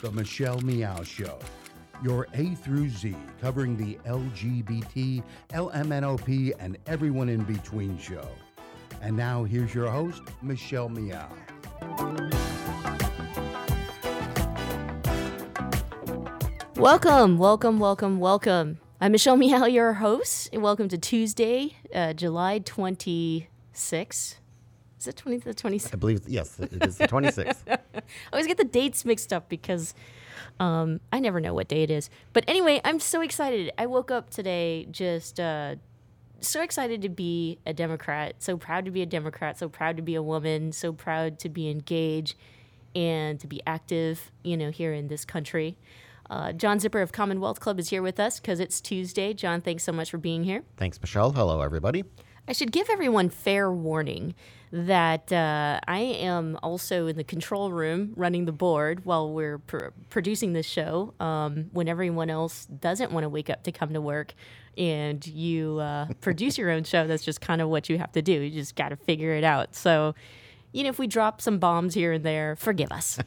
[0.00, 1.38] The Michelle Meow Show.
[2.02, 8.26] Your A through Z, covering the LGBT, LMNOP, and everyone in between show.
[9.02, 11.28] And now here's your host, Michelle Meow.
[16.76, 18.80] Welcome, welcome, welcome, welcome.
[19.02, 24.39] I'm Michelle Meow, your host, welcome to Tuesday, uh, July 26th.
[25.00, 25.94] Is it 20, the 26th?
[25.94, 27.56] I believe yes, it is the 26th.
[27.94, 28.02] I
[28.34, 29.94] always get the dates mixed up because
[30.58, 32.10] um, I never know what day it is.
[32.34, 33.72] But anyway, I'm so excited.
[33.78, 35.76] I woke up today just uh,
[36.40, 40.02] so excited to be a Democrat, so proud to be a Democrat, so proud to
[40.02, 42.34] be a woman, so proud to be engaged
[42.94, 45.78] and to be active, you know, here in this country.
[46.28, 49.32] Uh, John Zipper of Commonwealth Club is here with us because it's Tuesday.
[49.32, 50.62] John, thanks so much for being here.
[50.76, 51.32] Thanks, Michelle.
[51.32, 52.04] Hello, everybody.
[52.48, 54.34] I should give everyone fair warning
[54.72, 59.88] that uh, I am also in the control room running the board while we're pr-
[60.10, 64.00] producing this show um, when everyone else doesn't want to wake up to come to
[64.00, 64.34] work.
[64.78, 68.22] And you uh, produce your own show, that's just kind of what you have to
[68.22, 68.32] do.
[68.32, 69.74] You just got to figure it out.
[69.74, 70.14] So,
[70.72, 73.18] you know, if we drop some bombs here and there, forgive us.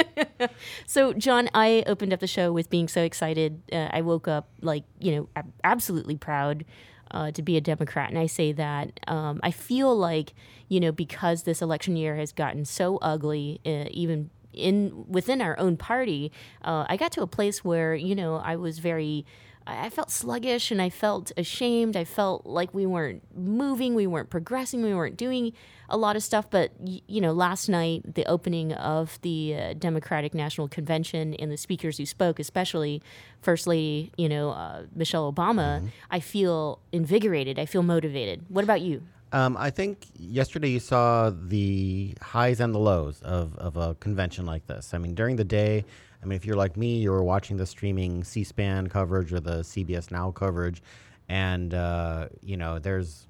[0.86, 3.62] so, John, I opened up the show with being so excited.
[3.72, 6.64] Uh, I woke up like, you know, ab- absolutely proud
[7.12, 8.10] uh, to be a Democrat.
[8.10, 10.34] And I say that um, I feel like,
[10.68, 15.58] you know, because this election year has gotten so ugly, uh, even in within our
[15.58, 16.32] own party,
[16.64, 19.24] uh, I got to a place where, you know, I was very.
[19.66, 21.96] I felt sluggish and I felt ashamed.
[21.96, 25.52] I felt like we weren't moving, we weren't progressing, we weren't doing
[25.88, 26.50] a lot of stuff.
[26.50, 31.56] But, you know, last night, the opening of the uh, Democratic National Convention and the
[31.56, 33.02] speakers who spoke, especially
[33.40, 35.86] First Lady, you know, uh, Michelle Obama, mm-hmm.
[36.10, 37.58] I feel invigorated.
[37.58, 38.44] I feel motivated.
[38.48, 39.02] What about you?
[39.32, 44.44] Um, I think yesterday you saw the highs and the lows of, of a convention
[44.44, 44.92] like this.
[44.92, 45.86] I mean, during the day,
[46.22, 49.60] I mean, if you're like me, you were watching the streaming C-SPAN coverage or the
[49.60, 50.82] CBS Now coverage,
[51.28, 53.26] and uh, you know, there's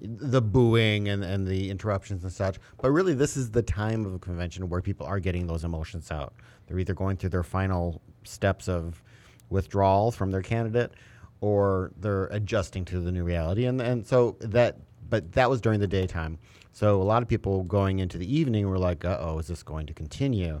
[0.00, 2.58] the booing and, and the interruptions and such.
[2.80, 6.10] But really, this is the time of a convention where people are getting those emotions
[6.10, 6.34] out.
[6.66, 9.02] They're either going through their final steps of
[9.50, 10.92] withdrawal from their candidate,
[11.40, 13.64] or they're adjusting to the new reality.
[13.66, 16.38] And and so that, but that was during the daytime.
[16.72, 19.62] So a lot of people going into the evening were like, "Uh oh, is this
[19.62, 20.60] going to continue?"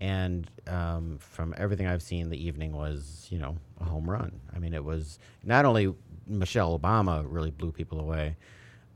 [0.00, 4.40] And um, from everything I've seen, the evening was, you know, a home run.
[4.54, 5.94] I mean, it was not only
[6.26, 8.36] Michelle Obama really blew people away.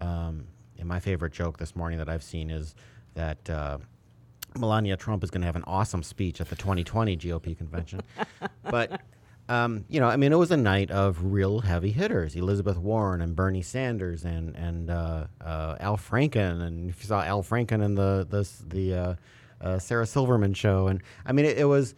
[0.01, 0.47] Um,
[0.79, 2.75] and my favorite joke this morning that I've seen is
[3.15, 3.79] that uh,
[4.57, 8.01] Melania Trump is going to have an awesome speech at the 2020 GOP convention.
[8.63, 9.01] but
[9.49, 13.23] um, you know, I mean, it was a night of real heavy hitters: Elizabeth Warren
[13.23, 16.61] and Bernie Sanders and and uh, uh, Al Franken.
[16.61, 19.15] And if you saw Al Franken in the the the uh,
[19.61, 21.95] uh, Sarah Silverman show, and I mean, it, it was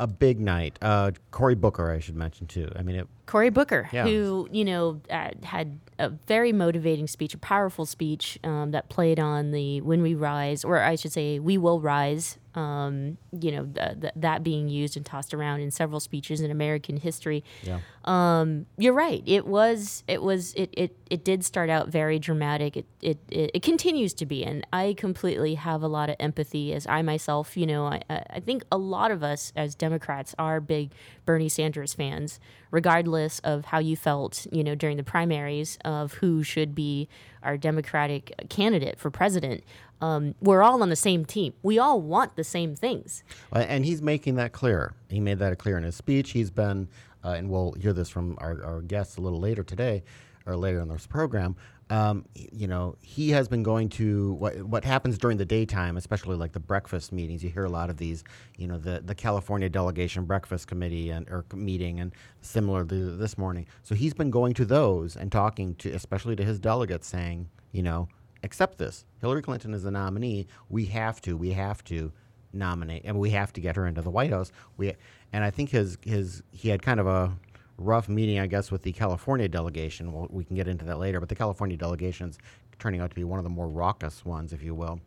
[0.00, 0.78] a big night.
[0.80, 2.72] Uh, Cory Booker, I should mention too.
[2.74, 3.08] I mean, it.
[3.26, 4.04] Cory Booker, yeah.
[4.04, 9.20] who you know uh, had a very motivating speech, a powerful speech um, that played
[9.20, 13.64] on the "When We Rise," or I should say, "We Will Rise." Um, you know,
[13.64, 17.44] th- th- that being used and tossed around in several speeches in American history.
[17.62, 17.78] Yeah.
[18.04, 19.22] Um, you're right.
[19.24, 20.02] It was.
[20.08, 20.52] It was.
[20.54, 20.70] It.
[20.72, 20.96] It.
[21.10, 22.76] It did start out very dramatic.
[22.76, 22.86] It.
[23.00, 23.18] It.
[23.30, 27.02] It, it continues to be, and I completely have a lot of empathy as I
[27.02, 27.56] myself.
[27.56, 28.02] You know, I.
[28.08, 30.92] I think a lot of us as Democrats are big
[31.24, 32.40] Bernie Sanders fans,
[32.72, 34.46] regardless of how you felt.
[34.50, 37.08] You know, during the primaries of who should be
[37.42, 39.62] our Democratic candidate for president.
[40.00, 41.52] Um, we're all on the same team.
[41.62, 43.22] We all want the same things.
[43.52, 44.94] And he's making that clear.
[45.08, 46.30] He made that clear in his speech.
[46.30, 46.88] He's been,
[47.24, 50.02] uh, and we'll hear this from our, our guests a little later today,
[50.46, 51.56] or later in this program.
[51.90, 56.36] Um, you know, he has been going to what what happens during the daytime, especially
[56.36, 57.42] like the breakfast meetings.
[57.42, 58.22] You hear a lot of these,
[58.56, 62.12] you know, the the California delegation breakfast committee and or meeting, and
[62.42, 63.66] similar this morning.
[63.82, 67.82] So he's been going to those and talking to, especially to his delegates, saying, you
[67.82, 68.08] know,
[68.42, 69.04] accept this.
[69.20, 70.46] Hillary Clinton is the nominee.
[70.68, 71.36] We have to.
[71.36, 72.12] We have to
[72.52, 74.52] nominate, and we have to get her into the White House.
[74.76, 74.94] We
[75.32, 77.36] and I think his his he had kind of a
[77.78, 80.12] rough meeting, I guess, with the California delegation.
[80.12, 82.38] Well, we can get into that later, but the California delegation's
[82.78, 85.00] turning out to be one of the more raucous ones, if you will.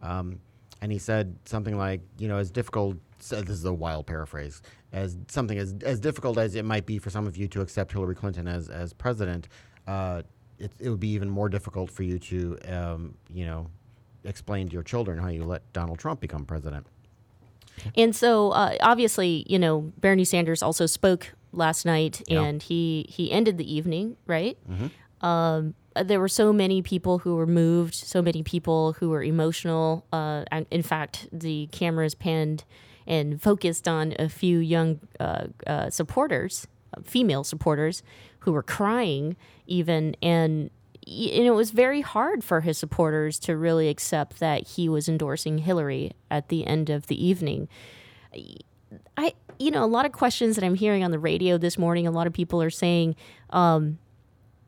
[0.00, 0.40] Um,
[0.80, 2.96] and he said something like, you know, as difficult.
[3.18, 4.62] So this is a wild paraphrase.
[4.92, 7.92] As something as as difficult as it might be for some of you to accept
[7.92, 9.48] Hillary Clinton as as president,
[9.86, 10.22] uh,
[10.58, 13.68] it, it would be even more difficult for you to, um, you know,
[14.24, 16.86] explain to your children how you let Donald Trump become president.
[17.96, 22.42] And so, uh, obviously, you know, Bernie Sanders also spoke last night, yeah.
[22.42, 24.56] and he he ended the evening right.
[24.70, 25.26] Mm-hmm.
[25.26, 30.04] Um, there were so many people who were moved, so many people who were emotional.
[30.12, 32.64] Uh, and in fact, the cameras panned
[33.06, 36.66] and focused on a few young uh, uh, supporters,
[37.04, 38.02] female supporters,
[38.44, 39.36] who were crying
[39.66, 40.70] even and
[41.06, 45.58] and it was very hard for his supporters to really accept that he was endorsing
[45.58, 47.68] Hillary at the end of the evening.
[49.16, 52.06] I, you know, a lot of questions that I'm hearing on the radio this morning.
[52.06, 53.16] A lot of people are saying,
[53.50, 53.98] um,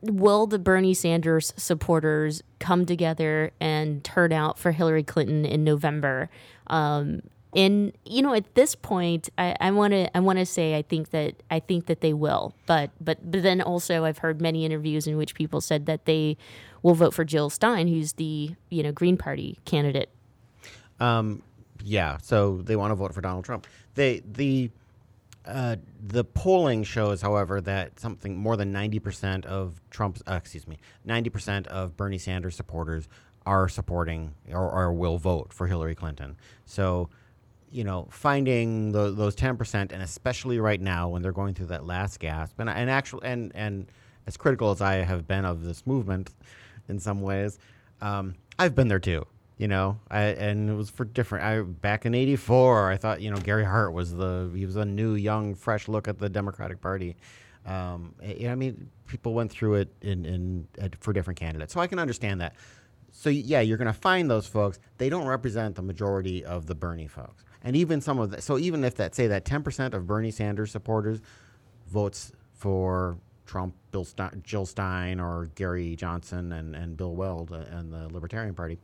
[0.02, 6.28] "Will the Bernie Sanders supporters come together and turn out for Hillary Clinton in November?"
[6.66, 7.22] Um,
[7.56, 11.10] and you know, at this point, I want to I want to say I think
[11.10, 15.06] that I think that they will, but but but then also I've heard many interviews
[15.06, 16.36] in which people said that they
[16.82, 20.10] will vote for Jill Stein, who's the you know Green Party candidate.
[21.00, 21.42] Um,
[21.82, 23.66] yeah, so they want to vote for Donald Trump.
[23.94, 24.70] They the
[25.46, 25.76] uh,
[26.06, 30.78] the polling shows, however, that something more than ninety percent of Trump's uh, excuse me
[31.06, 33.08] ninety percent of Bernie Sanders supporters
[33.46, 36.36] are supporting or, or will vote for Hillary Clinton.
[36.66, 37.08] So
[37.70, 41.66] you know, finding the, those ten percent, and especially right now when they're going through
[41.66, 43.90] that last gasp, and and actual and and
[44.26, 46.30] as critical as I have been of this movement,
[46.88, 47.58] in some ways,
[48.00, 49.26] um, I've been there too.
[49.58, 51.44] You know, I, and it was for different.
[51.44, 54.84] I back in '84, I thought you know Gary Hart was the he was a
[54.84, 57.16] new, young, fresh look at the Democratic Party.
[57.64, 60.68] Um, I mean, people went through it in, in
[61.00, 62.54] for different candidates, so I can understand that.
[63.10, 64.78] So yeah, you're going to find those folks.
[64.98, 68.58] They don't represent the majority of the Bernie folks and even some of the, so
[68.58, 71.20] even if that say that 10% of Bernie Sanders supporters
[71.88, 77.92] votes for Trump, Bill Stein, Jill Stein, or Gary Johnson and, and Bill Weld and
[77.92, 78.78] the Libertarian Party,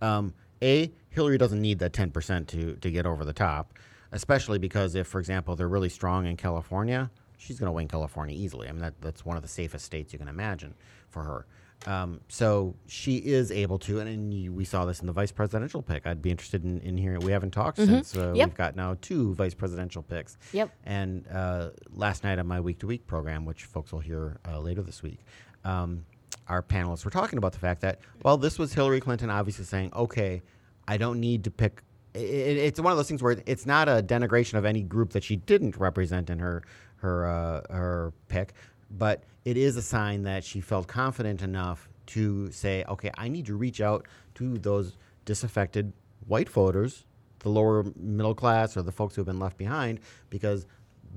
[0.00, 0.32] um,
[0.62, 3.74] a Hillary doesn't need that 10% to to get over the top,
[4.12, 8.34] especially because if, for example, they're really strong in California, she's going to win California
[8.34, 8.68] easily.
[8.68, 10.74] I mean, that, that's one of the safest states you can imagine
[11.10, 11.46] for her.
[11.84, 15.30] Um, so she is able to, and, and you, we saw this in the vice
[15.30, 16.06] presidential pick.
[16.06, 17.20] I'd be interested in, in hearing.
[17.20, 17.92] We haven't talked mm-hmm.
[17.92, 18.48] since uh, yep.
[18.48, 20.36] we've got now two vice presidential picks.
[20.52, 20.70] Yep.
[20.84, 24.58] And uh, last night on my week to week program, which folks will hear uh,
[24.58, 25.20] later this week,
[25.64, 26.04] um,
[26.48, 29.92] our panelists were talking about the fact that well, this was Hillary Clinton obviously saying,
[29.94, 30.42] okay,
[30.88, 31.82] I don't need to pick.
[32.14, 35.24] It, it's one of those things where it's not a denigration of any group that
[35.24, 36.62] she didn't represent in her
[36.96, 38.54] her uh, her pick,
[38.90, 43.46] but it is a sign that she felt confident enough to say, okay, I need
[43.46, 44.06] to reach out
[44.36, 45.92] to those disaffected
[46.26, 47.04] white voters,
[47.40, 50.00] the lower middle class or the folks who have been left behind,
[50.30, 50.66] because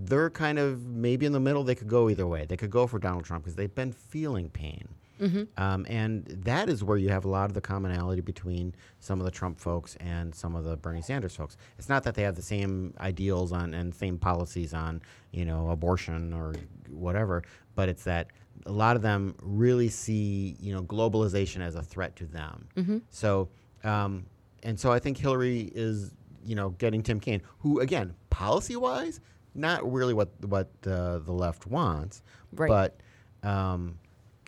[0.02, 1.64] they're kind of maybe in the middle.
[1.64, 2.46] They could go either way.
[2.46, 4.88] They could go for Donald Trump because they've been feeling pain.
[5.20, 5.62] Mm-hmm.
[5.62, 9.26] Um, and that is where you have a lot of the commonality between some of
[9.26, 11.58] the Trump folks and some of the Bernie Sanders folks.
[11.78, 15.02] It's not that they have the same ideals on and same policies on,
[15.32, 16.56] you know, abortion or
[16.90, 17.44] whatever,
[17.76, 18.28] but it's that
[18.66, 22.68] a lot of them really see, you know, globalization as a threat to them.
[22.76, 22.98] Mm-hmm.
[23.10, 23.50] So,
[23.84, 24.26] um,
[24.64, 26.12] and so I think Hillary is,
[26.46, 29.20] you know, getting Tim Kaine, who again, policy wise,
[29.56, 32.24] not really what what uh, the left wants,
[32.54, 32.70] right.
[32.70, 33.00] but.
[33.42, 33.98] Um,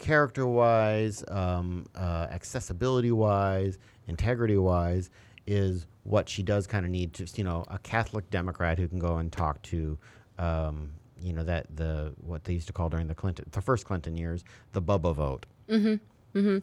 [0.02, 3.78] character wise, um, uh, accessibility wise,
[4.08, 5.10] integrity wise,
[5.48, 9.00] is what she does kind of need to, you know, a Catholic Democrat who can
[9.00, 9.98] go and talk to,
[10.38, 13.86] um, you know, that the what they used to call during the Clinton, the first
[13.86, 14.44] Clinton years,
[14.74, 15.46] the Bubba vote.
[15.70, 16.38] Mm-hmm.
[16.38, 16.58] Mm-hmm.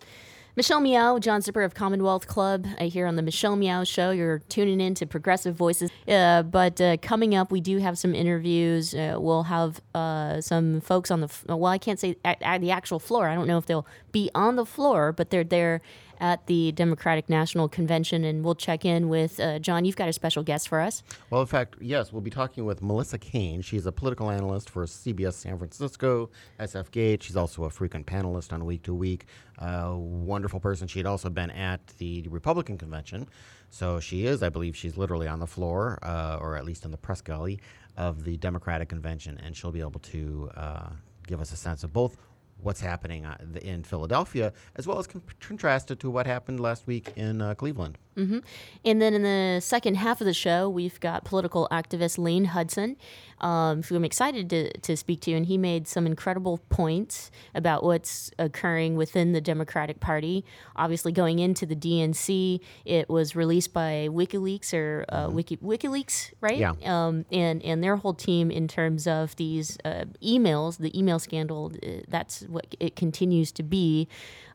[0.59, 4.11] Michelle Meow, John Zipper of Commonwealth Club, uh, here on the Michelle Meow Show.
[4.11, 5.89] You're tuning in to Progressive Voices.
[6.09, 8.93] Uh, but uh, coming up, we do have some interviews.
[8.93, 12.61] Uh, we'll have uh, some folks on the, f- well, I can't say at, at,
[12.61, 13.29] the actual floor.
[13.29, 15.81] I don't know if they'll be on the floor, but they're there
[16.21, 19.85] at the Democratic National Convention, and we'll check in with uh, John.
[19.85, 21.03] You've got a special guest for us.
[21.31, 23.63] Well, in fact, yes, we'll be talking with Melissa Caen.
[23.63, 27.23] She's a political analyst for CBS San Francisco, SF Gate.
[27.23, 29.27] She's also a frequent panelist on Week to Week.
[29.59, 30.87] Uh, wonderful person.
[30.89, 33.29] She had also been at the Republican convention.
[33.71, 36.91] So she is, I believe, she's literally on the floor, uh, or at least in
[36.91, 37.61] the press gully
[37.97, 40.89] of the Democratic convention, and she'll be able to uh,
[41.27, 42.17] give us a sense of both
[42.61, 47.13] what's happening uh, in Philadelphia, as well as con- contrasted to what happened last week
[47.17, 47.99] in uh, Cleveland.
[48.17, 48.39] Mm-hmm.
[48.85, 52.97] And then in the second half of the show, we've got political activist Lane Hudson,
[53.41, 55.33] um, who I'm excited to, to speak to.
[55.33, 60.45] And he made some incredible points about what's occurring within the Democratic Party.
[60.77, 65.35] Obviously, going into the DNC, it was released by WikiLeaks or uh, mm-hmm.
[65.35, 66.59] Wiki, WikiLeaks, right?
[66.59, 66.73] Yeah.
[66.85, 71.73] Um, and, and their whole team in terms of these uh, emails, the email scandal,
[71.83, 74.09] uh, that's what it continues to be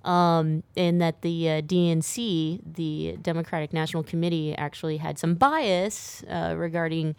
[0.06, 6.56] um, and that the uh, DNC, the Democratic National Committee, actually had some bias uh,
[6.58, 7.16] regarding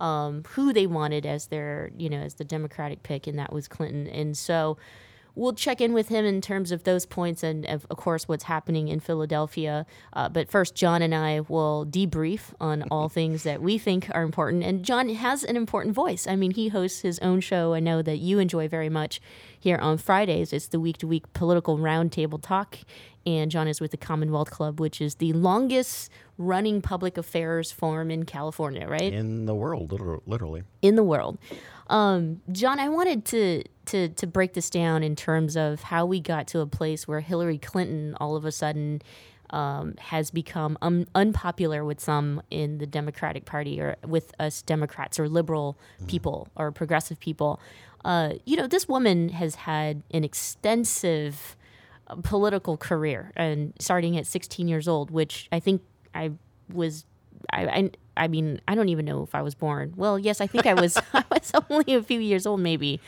[0.00, 3.68] um, who they wanted as their, you know, as the Democratic pick, and that was
[3.68, 4.06] Clinton.
[4.06, 4.76] And so
[5.34, 8.44] we'll check in with him in terms of those points and, of, of course, what's
[8.44, 9.86] happening in Philadelphia.
[10.12, 14.22] Uh, but first, John and I will debrief on all things that we think are
[14.22, 14.62] important.
[14.62, 16.26] And John has an important voice.
[16.26, 17.74] I mean, he hosts his own show.
[17.74, 19.20] I know that you enjoy very much
[19.58, 20.52] here on Fridays.
[20.52, 22.78] It's the week to week political roundtable talk.
[23.26, 28.10] And John is with the Commonwealth Club, which is the longest running public affairs forum
[28.10, 29.12] in California, right?
[29.12, 29.92] In the world,
[30.26, 30.64] literally.
[30.82, 31.38] In the world.
[31.88, 36.20] Um, John, I wanted to, to to break this down in terms of how we
[36.20, 39.02] got to a place where Hillary Clinton all of a sudden
[39.50, 45.20] um, has become un- unpopular with some in the Democratic Party or with us Democrats
[45.20, 46.06] or liberal mm-hmm.
[46.06, 47.60] people or progressive people.
[48.04, 51.56] Uh, you know, this woman has had an extensive
[52.08, 55.82] uh, political career and starting at 16 years old, which I think
[56.14, 56.32] I
[56.72, 57.04] was
[57.52, 59.92] I, I, I mean, I don't even know if I was born.
[59.96, 60.96] Well, yes, I think I was.
[61.14, 63.00] I was only a few years old, maybe.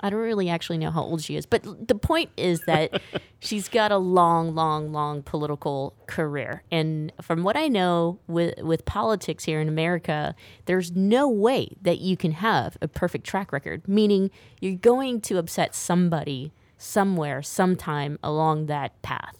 [0.00, 3.02] I don't really actually know how old she is, but the point is that
[3.40, 6.62] she's got a long, long, long political career.
[6.70, 10.36] And from what I know with with politics here in America,
[10.66, 13.88] there's no way that you can have a perfect track record.
[13.88, 19.37] Meaning, you're going to upset somebody somewhere, sometime along that path.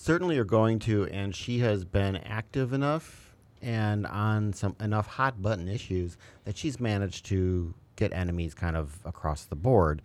[0.00, 5.42] Certainly, you're going to, and she has been active enough and on some enough hot
[5.42, 10.00] button issues that she's managed to get enemies kind of across the board.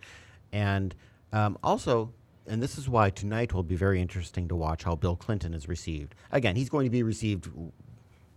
[0.52, 0.94] And
[1.32, 2.12] um, also,
[2.46, 5.68] and this is why tonight will be very interesting to watch how Bill Clinton is
[5.68, 6.16] received.
[6.32, 7.48] Again, he's going to be received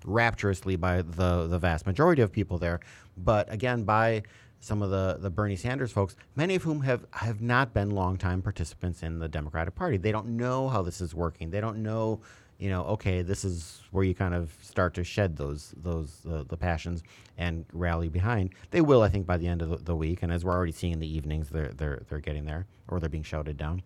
[0.06, 2.80] rapturously by the the vast majority of people there,
[3.18, 4.24] but again by
[4.60, 8.42] some of the, the Bernie Sanders folks, many of whom have, have not been longtime
[8.42, 9.98] participants in the Democratic Party.
[9.98, 11.52] They don't know how this is working.
[11.52, 12.22] They don't know
[12.58, 16.44] you know, okay, this is where you kind of start to shed those those uh,
[16.48, 17.04] the passions
[17.38, 18.50] and rally behind.
[18.72, 20.72] They will, I think, by the end of the, the, week, and as we're already
[20.72, 23.84] seeing in the evenings, they're they're they're getting there or they're being shouted down.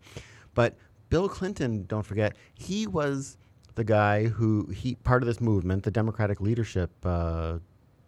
[0.53, 0.75] But
[1.09, 3.37] Bill Clinton, don't forget, he was
[3.75, 7.57] the guy who he part of this movement, the Democratic Leadership uh,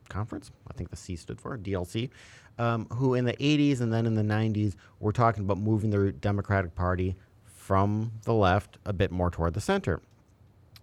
[0.09, 0.51] Conference.
[0.69, 2.09] I think the C stood for DLC.
[2.59, 6.11] Um, who in the 80s and then in the 90s were talking about moving the
[6.11, 10.01] Democratic Party from the left a bit more toward the center.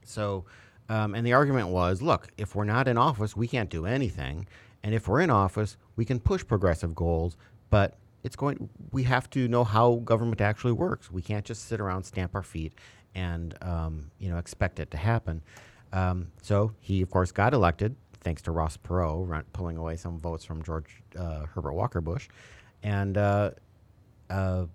[0.03, 0.47] So,
[0.89, 4.49] um, and the argument was look, if we're not in office, we can't do anything.
[4.83, 7.37] And if we're in office, we can push progressive goals,
[7.69, 11.11] but it's going we have to know how government actually works.
[11.11, 12.75] We can't just sit around, stamp our feet,
[13.15, 15.43] and um, you know expect it to happen.
[15.93, 20.19] Um, so he, of course, got elected thanks to Ross Perot run, pulling away some
[20.19, 22.29] votes from George uh, Herbert Walker Bush,
[22.83, 23.51] and uh,
[24.29, 24.67] uh,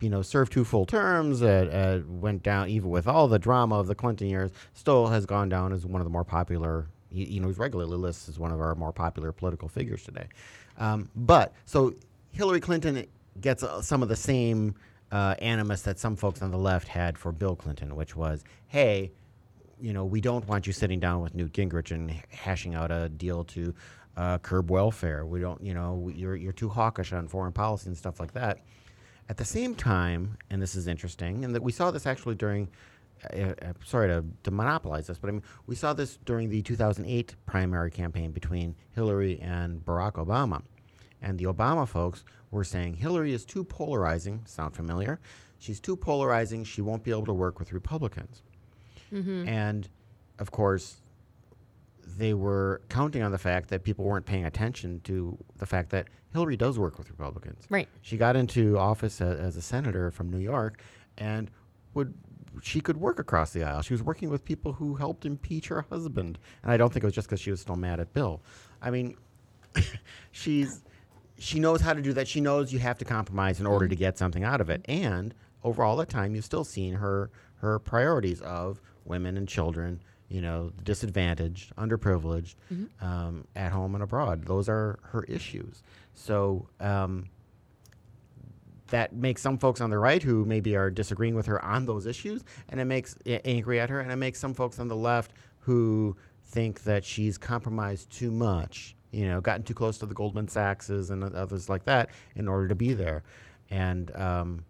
[0.00, 3.78] you know, served two full terms, uh, uh, went down even with all the drama
[3.78, 6.86] of the Clinton years, still has gone down as one of the more popular.
[7.10, 10.26] You, know, he's regularly listed as one of our more popular political figures today.
[10.78, 11.94] Um, but so
[12.32, 13.06] Hillary Clinton
[13.40, 14.74] gets some of the same
[15.12, 19.12] animus that some folks on the left had for Bill Clinton, which was, hey,
[19.84, 23.10] you know, we don't want you sitting down with Newt Gingrich and hashing out a
[23.10, 23.74] deal to
[24.16, 25.26] uh, curb welfare.
[25.26, 28.60] We don't, you know, you're you're too hawkish on foreign policy and stuff like that.
[29.28, 32.68] At the same time, and this is interesting, and that we saw this actually during.
[33.32, 36.60] Uh, uh, sorry to, to monopolize this, but I mean, we saw this during the
[36.60, 40.62] 2008 primary campaign between Hillary and Barack Obama.
[41.22, 44.42] And the Obama folks were saying Hillary is too polarizing.
[44.44, 45.20] Sound familiar?
[45.58, 46.64] She's too polarizing.
[46.64, 48.42] She won't be able to work with Republicans.
[49.14, 49.48] Mm-hmm.
[49.48, 49.88] And
[50.38, 50.96] of course,
[52.18, 56.08] they were counting on the fact that people weren't paying attention to the fact that
[56.32, 57.64] Hillary does work with Republicans.
[57.70, 57.88] Right.
[58.02, 60.82] She got into office a, as a senator from New York
[61.16, 61.50] and
[61.94, 62.14] would
[62.62, 63.82] she could work across the aisle.
[63.82, 66.38] She was working with people who helped impeach her husband.
[66.62, 68.42] And I don't think it was just because she was still mad at Bill.
[68.80, 69.16] I mean,
[70.30, 70.82] she's
[71.36, 72.28] she knows how to do that.
[72.28, 74.84] She knows you have to compromise in order to get something out of it.
[74.88, 80.00] And over all the time, you've still seen her her priorities of women and children
[80.28, 83.04] you know, disadvantaged, underprivileged, mm-hmm.
[83.04, 84.44] um, at home and abroad.
[84.46, 85.82] Those are her issues.
[86.14, 87.26] So um,
[88.88, 92.06] that makes some folks on the right who maybe are disagreeing with her on those
[92.06, 94.96] issues, and it makes it angry at her, and it makes some folks on the
[94.96, 100.14] left who think that she's compromised too much, you know, gotten too close to the
[100.14, 103.22] Goldman Sachses and others like that in order to be there.
[103.70, 104.64] And um,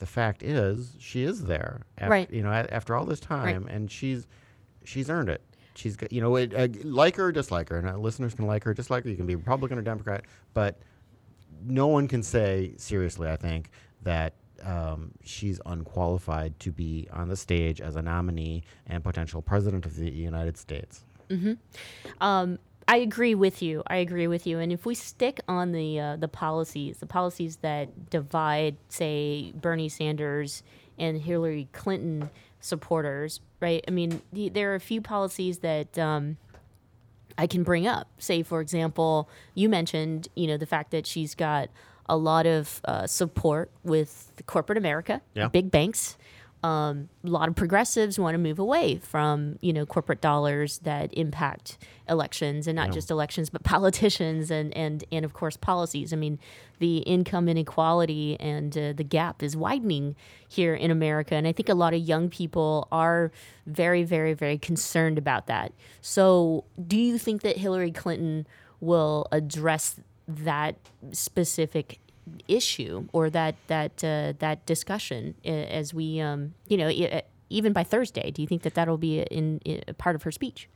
[0.00, 2.30] the fact is, she is there, af- right.
[2.30, 3.74] you know, a- after all this time, right.
[3.74, 4.26] and she's
[4.84, 5.42] she's earned it.
[5.76, 8.46] She's got, you know, it, uh, like her or dislike her, and uh, listeners can
[8.46, 9.10] like her, or dislike her.
[9.10, 10.80] You can be Republican or Democrat, but
[11.64, 13.70] no one can say seriously, I think,
[14.02, 19.86] that um, she's unqualified to be on the stage as a nominee and potential president
[19.86, 21.04] of the United States.
[21.28, 21.52] Mm-hmm.
[22.20, 22.58] Um,
[22.90, 23.84] I agree with you.
[23.86, 24.58] I agree with you.
[24.58, 29.88] And if we stick on the uh, the policies, the policies that divide, say, Bernie
[29.88, 30.64] Sanders
[30.98, 33.84] and Hillary Clinton supporters, right?
[33.86, 36.36] I mean, the, there are a few policies that um,
[37.38, 38.08] I can bring up.
[38.18, 41.68] Say, for example, you mentioned, you know, the fact that she's got
[42.06, 45.46] a lot of uh, support with corporate America, Yeah.
[45.46, 46.18] big banks.
[46.62, 51.12] Um, a lot of progressives want to move away from you know corporate dollars that
[51.14, 56.12] impact elections and not just elections but politicians and and and of course policies.
[56.12, 56.38] I mean,
[56.78, 60.16] the income inequality and uh, the gap is widening
[60.48, 63.32] here in America, and I think a lot of young people are
[63.66, 65.72] very very very concerned about that.
[66.02, 68.46] So, do you think that Hillary Clinton
[68.80, 70.76] will address that
[71.12, 71.98] specific
[72.48, 76.90] issue or that that uh, that discussion as we um, you know
[77.48, 80.68] even by Thursday do you think that that'll be in, in part of her speech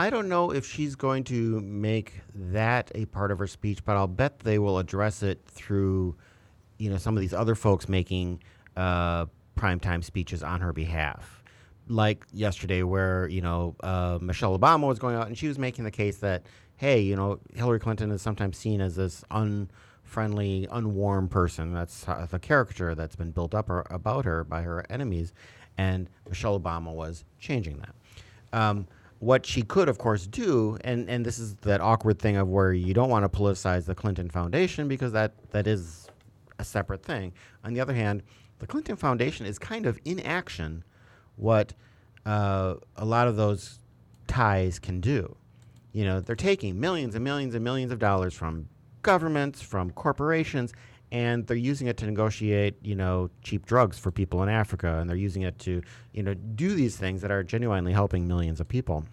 [0.00, 3.96] I don't know if she's going to make that a part of her speech, but
[3.96, 6.14] I'll bet they will address it through,
[6.78, 8.40] you know, some of these other folks making
[8.76, 9.26] uh,
[9.56, 11.42] primetime speeches on her behalf.
[11.88, 15.82] Like yesterday, where, you know, uh, Michelle Obama was going out and she was making
[15.82, 19.24] the case that, hey, you know, Hillary Clinton is sometimes seen as this
[20.08, 21.74] unfriendly, unwarm person.
[21.74, 25.34] That's the caricature that's been built up her, about her by her enemies.
[25.76, 27.94] And Michelle Obama was changing that.
[28.58, 28.86] Um,
[29.18, 32.72] what she could, of course, do, and, and this is that awkward thing of where
[32.72, 36.08] you don't want to politicize the Clinton Foundation because that, that is
[36.58, 37.32] a separate thing.
[37.62, 38.22] On the other hand,
[38.60, 40.84] the Clinton Foundation is kind of in action
[41.36, 41.74] what
[42.24, 43.78] uh, a lot of those
[44.26, 45.36] ties can do.
[45.92, 48.68] You know, they're taking millions and millions and millions of dollars from
[49.02, 50.72] governments, from corporations,
[51.10, 55.08] and they're using it to negotiate, you know, cheap drugs for people in Africa, and
[55.08, 58.68] they're using it to, you know, do these things that are genuinely helping millions of
[58.68, 59.04] people.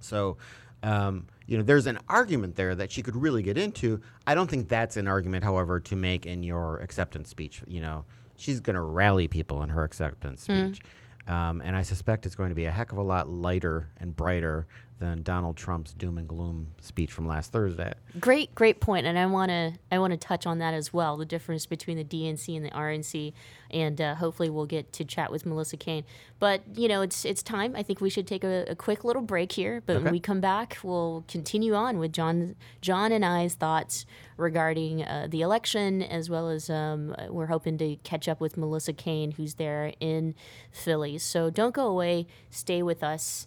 [0.00, 0.36] So,
[0.82, 4.00] um, you know, there's an argument there that she could really get into.
[4.26, 7.62] I don't think that's an argument, however, to make in your acceptance speech.
[7.68, 8.04] You know,
[8.36, 10.80] she's going to rally people in her acceptance speech.
[11.28, 14.16] Um, and I suspect it's going to be a heck of a lot lighter and
[14.16, 14.66] brighter
[15.02, 17.92] than Donald Trump's doom and gloom speech from last Thursday.
[18.20, 21.16] Great, great point, and I want to I want to touch on that as well.
[21.16, 23.32] The difference between the DNC and the RNC,
[23.72, 26.04] and uh, hopefully we'll get to chat with Melissa Caen.
[26.38, 27.74] But you know, it's it's time.
[27.74, 29.82] I think we should take a, a quick little break here.
[29.84, 30.04] But Okay.
[30.04, 35.26] when we come back, we'll continue on with John John and I's thoughts regarding uh,
[35.28, 39.54] the election, as well as um, we're hoping to catch up with Melissa Caen, who's
[39.54, 40.34] there in
[40.70, 41.18] Philly.
[41.18, 42.26] So don't go away.
[42.50, 43.46] Stay with us.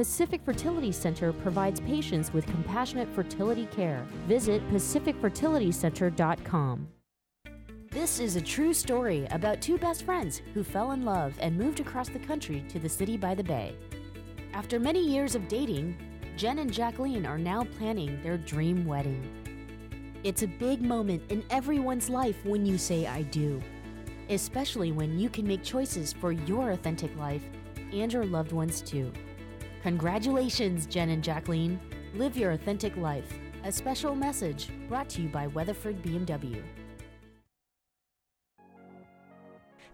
[0.00, 4.06] Pacific Fertility Center provides patients with compassionate fertility care.
[4.26, 6.88] Visit pacificfertilitycenter.com.
[7.90, 11.80] This is a true story about two best friends who fell in love and moved
[11.80, 13.76] across the country to the city by the bay.
[14.54, 15.98] After many years of dating,
[16.34, 19.22] Jen and Jacqueline are now planning their dream wedding.
[20.24, 23.60] It's a big moment in everyone's life when you say I do,
[24.30, 27.44] especially when you can make choices for your authentic life
[27.92, 29.12] and your loved ones too.
[29.82, 31.80] Congratulations, Jen and Jacqueline.
[32.14, 33.32] Live your authentic life.
[33.64, 36.62] A special message brought to you by Weatherford BMW.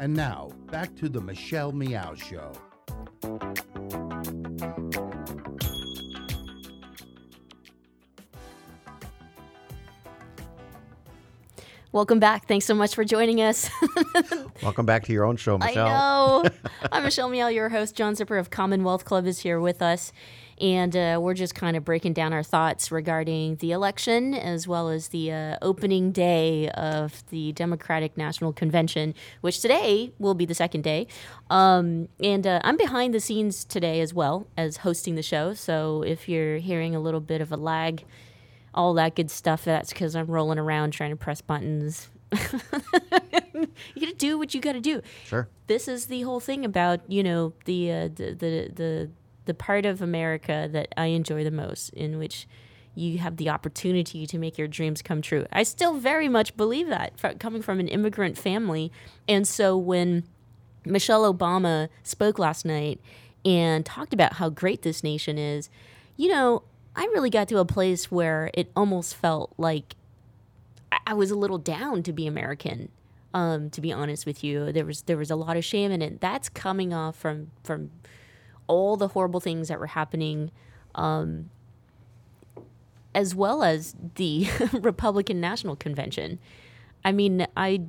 [0.00, 2.52] And now, back to the Michelle Meow Show.
[11.92, 12.46] Welcome back.
[12.46, 13.70] Thanks so much for joining us.
[14.62, 15.86] Welcome back to your own show, Michelle.
[15.86, 16.50] I know.
[16.92, 17.94] I'm Michelle Meow, your host.
[17.94, 20.12] John Zipper of Commonwealth Club is here with us.
[20.60, 24.88] And uh, we're just kind of breaking down our thoughts regarding the election as well
[24.88, 30.54] as the uh, opening day of the Democratic National Convention, which today will be the
[30.54, 31.06] second day.
[31.50, 35.54] Um, and uh, I'm behind the scenes today as well as hosting the show.
[35.54, 38.04] So if you're hearing a little bit of a lag,
[38.74, 39.64] all that good stuff.
[39.64, 42.08] That's because I'm rolling around trying to press buttons.
[42.32, 45.02] you gotta do what you gotta do.
[45.24, 45.48] Sure.
[45.66, 49.10] This is the whole thing about you know the uh, the, the the
[49.48, 52.46] the part of America that I enjoy the most, in which
[52.94, 55.46] you have the opportunity to make your dreams come true.
[55.50, 58.92] I still very much believe that, coming from an immigrant family,
[59.26, 60.24] and so when
[60.84, 63.00] Michelle Obama spoke last night
[63.44, 65.70] and talked about how great this nation is,
[66.16, 66.62] you know,
[66.94, 69.94] I really got to a place where it almost felt like
[70.92, 72.90] I- I was a little down to be American.
[73.32, 76.02] Um, to be honest with you, there was there was a lot of shame in
[76.02, 76.20] it.
[76.20, 77.90] That's coming off from from
[78.68, 80.50] all the horrible things that were happening,
[80.94, 81.50] um,
[83.14, 86.38] as well as the Republican National Convention.
[87.04, 87.82] I mean, I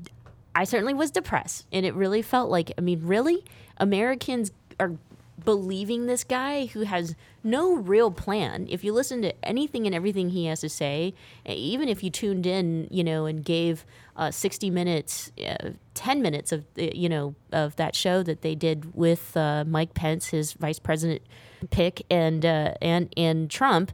[0.56, 3.46] I certainly was depressed, and it really felt like I mean, really,
[3.78, 4.94] Americans are
[5.43, 8.67] believing this guy who has no real plan.
[8.69, 11.13] If you listen to anything and everything he has to say,
[11.47, 16.21] e- even if you tuned in, you know, and gave uh, 60 minutes, uh, 10
[16.21, 20.28] minutes of, uh, you know, of that show that they did with uh, Mike Pence,
[20.28, 21.21] his vice president
[21.69, 23.91] pick, and uh, and and Trump,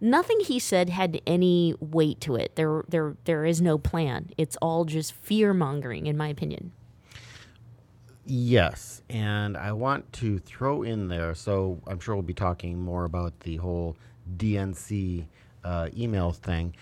[0.00, 2.56] nothing he said had any weight to it.
[2.56, 4.30] There there there is no plan.
[4.36, 6.72] It's all just fear mongering, in my opinion.
[8.32, 11.34] Yes, and I want to throw in there.
[11.34, 13.96] So I'm sure we'll be talking more about the whole
[14.36, 15.26] DNC
[15.64, 16.76] uh, email thing.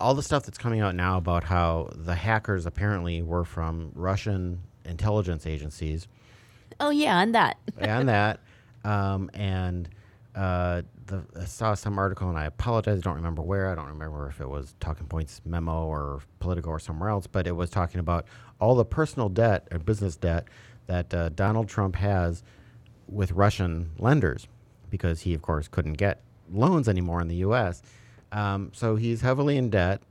[0.00, 4.60] All the stuff that's coming out now about how the hackers apparently were from Russian
[4.86, 6.08] intelligence agencies
[6.80, 7.58] Oh yeah, and that.
[7.76, 8.40] and that,
[8.84, 9.86] um, and
[10.38, 13.72] uh, the, I saw some article, and I apologize, I don't remember where.
[13.72, 17.48] I don't remember if it was Talking Points memo or Politico or somewhere else, but
[17.48, 18.26] it was talking about
[18.60, 20.46] all the personal debt or business debt
[20.86, 22.44] that uh, Donald Trump has
[23.08, 24.46] with Russian lenders,
[24.90, 26.20] because he, of course, couldn't get
[26.52, 27.82] loans anymore in the U.S.
[28.30, 30.02] Um, so he's heavily in debt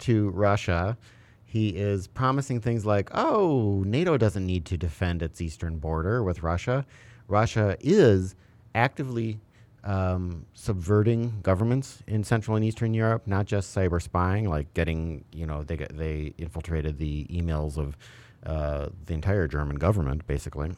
[0.00, 0.96] to Russia.
[1.44, 6.42] He is promising things like, oh, NATO doesn't need to defend its eastern border with
[6.42, 6.86] Russia.
[7.28, 8.34] Russia is
[8.74, 9.38] actively
[9.84, 15.46] um, subverting governments in Central and Eastern Europe, not just cyber spying, like getting, you
[15.46, 17.96] know, they, they infiltrated the emails of
[18.44, 20.72] uh, the entire German government, basically.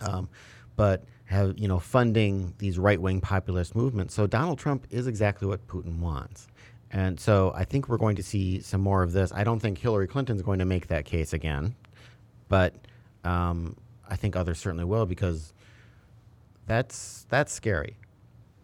[0.00, 0.28] Um,
[0.76, 4.14] but have, you know, funding these right wing populist movements.
[4.14, 6.48] So Donald Trump is exactly what Putin wants.
[6.90, 9.32] And so I think we're going to see some more of this.
[9.32, 11.74] I don't think Hillary Clinton's going to make that case again,
[12.48, 12.74] but
[13.24, 13.76] um,
[14.08, 15.52] I think others certainly will because
[16.66, 17.96] that's that's scary.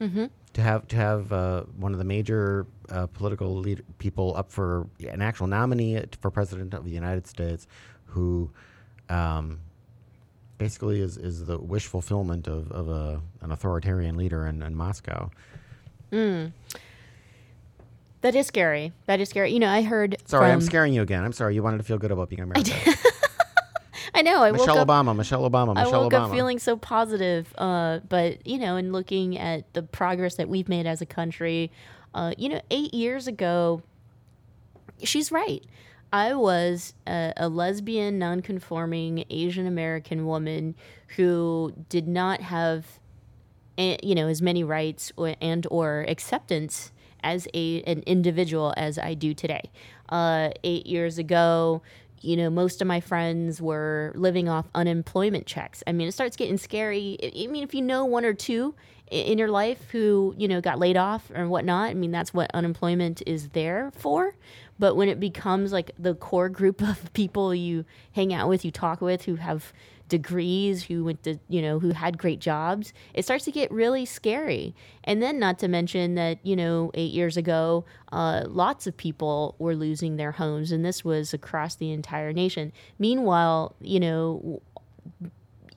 [0.01, 0.27] Mm-hmm.
[0.55, 4.89] To have to have uh, one of the major uh, political lead- people up for
[5.09, 7.69] an actual nominee for president of the United States,
[8.07, 8.51] who
[9.09, 9.61] um,
[10.59, 15.31] basically is, is the wish fulfillment of, of a, an authoritarian leader in, in Moscow.
[18.23, 18.93] That is scary.
[19.07, 19.53] That is scary.
[19.53, 20.17] You know, I heard.
[20.27, 21.25] Sorry, I'm scaring you again.
[21.25, 21.55] I'm sorry.
[21.55, 22.75] You wanted to feel good about being American.
[24.21, 24.43] I know.
[24.43, 24.89] I Michelle woke up.
[24.89, 26.27] Obama, Michelle Obama, I Michelle woke Obama.
[26.27, 27.55] up feeling so positive.
[27.57, 31.71] Uh, but you know, in looking at the progress that we've made as a country,
[32.15, 33.83] uh, you know, eight years ago,
[35.03, 35.65] she's right.
[36.13, 40.75] I was a, a lesbian, non-conforming Asian American woman
[41.17, 42.85] who did not have,
[43.79, 49.33] you know, as many rights and or acceptance as a an individual as I do
[49.33, 49.71] today.
[50.11, 51.81] Uh, eight years ago,
[52.21, 55.83] you know, most of my friends were living off unemployment checks.
[55.87, 57.19] I mean, it starts getting scary.
[57.23, 58.75] I mean, if you know one or two
[59.11, 62.51] in your life who, you know, got laid off or whatnot, I mean, that's what
[62.55, 64.35] unemployment is there for.
[64.79, 68.71] But when it becomes like the core group of people you hang out with, you
[68.71, 69.73] talk with, who have
[70.11, 74.05] degrees, who went to, you know, who had great jobs, it starts to get really
[74.05, 74.75] scary.
[75.05, 79.55] And then, not to mention that, you know, eight years ago, uh, lots of people
[79.59, 82.73] were losing their homes, and this was across the entire nation.
[82.99, 84.61] Meanwhile, you know,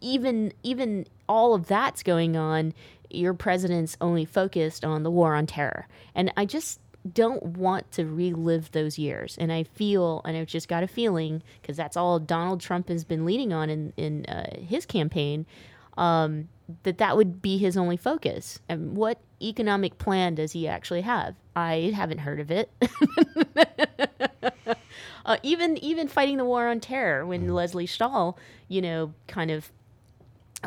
[0.02, 2.74] even even all of that's going on,
[3.10, 5.88] your president's only focused on the war on terror.
[6.13, 6.80] And I just
[7.12, 9.38] don't want to relive those years.
[9.38, 13.04] And I feel, and I've just got a feeling, because that's all Donald Trump has
[13.04, 15.46] been leading on in, in uh, his campaign,
[15.98, 16.48] um,
[16.84, 18.60] that that would be his only focus.
[18.70, 21.36] And what economic plan does he actually have?
[21.56, 22.72] I haven't heard of it.
[25.26, 28.38] uh, even even fighting the war on terror, when Lesley Stahl,
[28.70, 29.72] you know, kind of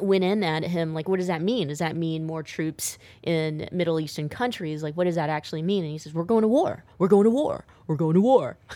[0.02, 3.68] went in at him like what does that mean does that mean more troops in
[3.72, 6.48] middle eastern countries like what does that actually mean and he says we're going to
[6.48, 8.56] war we're going to war we're going to war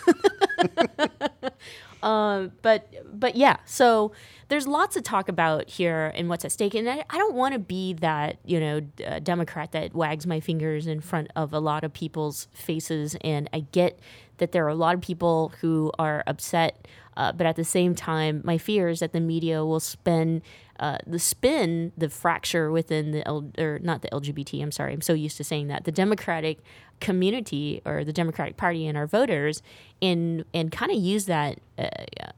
[2.02, 4.12] um, but but yeah, so
[4.48, 6.74] there's lots to talk about here and what's at stake.
[6.74, 10.40] And I, I don't want to be that, you know, uh, Democrat that wags my
[10.40, 13.16] fingers in front of a lot of people's faces.
[13.22, 13.98] And I get
[14.38, 16.88] that there are a lot of people who are upset.
[17.16, 20.42] Uh, but at the same time, my fear is that the media will spend
[20.80, 24.62] uh, the spin, the fracture within the L, or not the LGBT.
[24.62, 26.58] I'm sorry, I'm so used to saying that the Democratic
[27.00, 29.62] community or the Democratic Party and our voters,
[30.00, 31.88] and and kind of use that uh,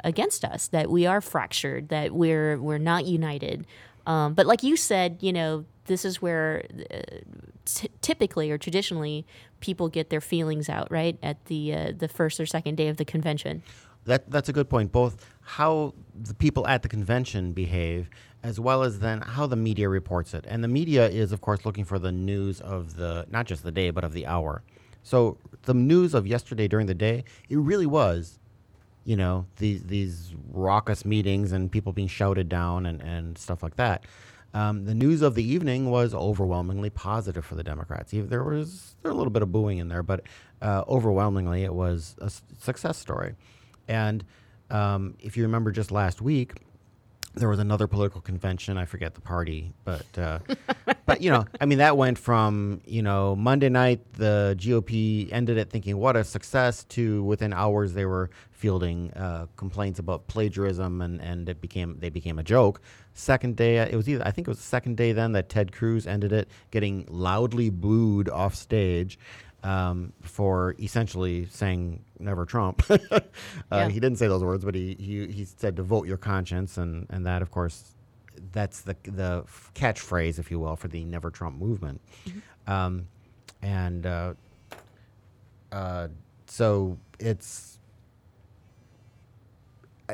[0.03, 3.65] against us that we are fractured, that we're we're not united.
[4.07, 6.99] Um, but like you said, you know, this is where uh,
[7.65, 9.25] t- typically or traditionally
[9.61, 12.97] people get their feelings out, right, at the uh, the first or second day of
[12.97, 13.63] the convention.
[14.05, 14.91] That that's a good point.
[14.91, 18.11] Both how the people at the convention behave,
[18.43, 20.45] as well as then how the media reports it.
[20.49, 23.73] And the media is, of course, looking for the news of the not just the
[23.73, 24.63] day, but of the hour.
[25.03, 28.39] So the news of yesterday during the day, it really was,
[29.05, 33.77] you know, these these raucous meetings and people being shouted down and, and stuff like
[33.77, 34.05] that.
[34.55, 38.13] Um, the news of the evening was overwhelmingly positive for the Democrats.
[38.13, 40.25] There was there a little bit of booing in there, but
[40.61, 43.35] uh, overwhelmingly it was a success story.
[43.89, 44.25] And
[44.71, 46.55] um, if you remember just last week,
[47.35, 48.77] there was another political convention.
[48.77, 50.41] I forget the party, but uh,
[51.07, 55.57] but you know, I mean, that went from you know Monday night the GOP ended
[55.57, 61.01] it thinking what a success to within hours they were fielding uh, complaints about plagiarism
[61.01, 62.81] and and it became they became a joke.
[63.15, 65.73] Second day, it was either I think it was the second day then that Ted
[65.73, 69.19] Cruz ended it getting loudly booed off stage
[69.63, 73.21] um, for essentially saying "Never Trump." uh,
[73.71, 73.89] Yeah.
[73.89, 77.07] He didn't say those words, but he, he he said to vote your conscience, and
[77.11, 77.95] and that of course,
[78.53, 79.45] that's the the
[79.75, 82.01] catchphrase, if you will, for the "Never Trump" movement.
[82.67, 83.09] Um,
[83.61, 84.35] and uh,
[85.71, 86.09] uh,
[86.47, 87.79] so it's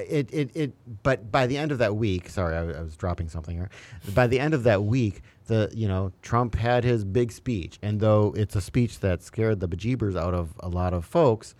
[0.00, 3.28] it, it, it but by the end of that week sorry I, I was dropping
[3.28, 3.70] something here.
[4.14, 7.78] By the end of that week the you know trump had his big speech.
[7.82, 11.54] And though it's a speech that scared the bejeebers out of a lot of folks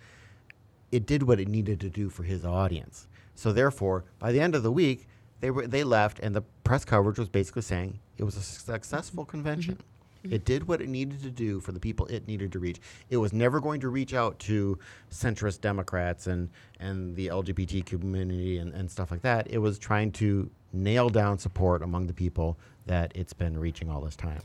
[0.91, 3.07] it did what it needed to do for his audience.
[3.35, 5.07] So therefore by the end of the week
[5.41, 9.25] they were they left and the press coverage was basically saying it was a successful
[9.25, 9.98] convention mm-hmm.
[10.23, 12.79] It did what it needed to do for the people it needed to reach.
[13.09, 14.77] It was never going to reach out to
[15.11, 19.47] centrist Democrats and, and the LGBT community and, and stuff like that.
[19.49, 24.01] It was trying to nail down support among the people that it's been reaching all
[24.01, 24.41] this time.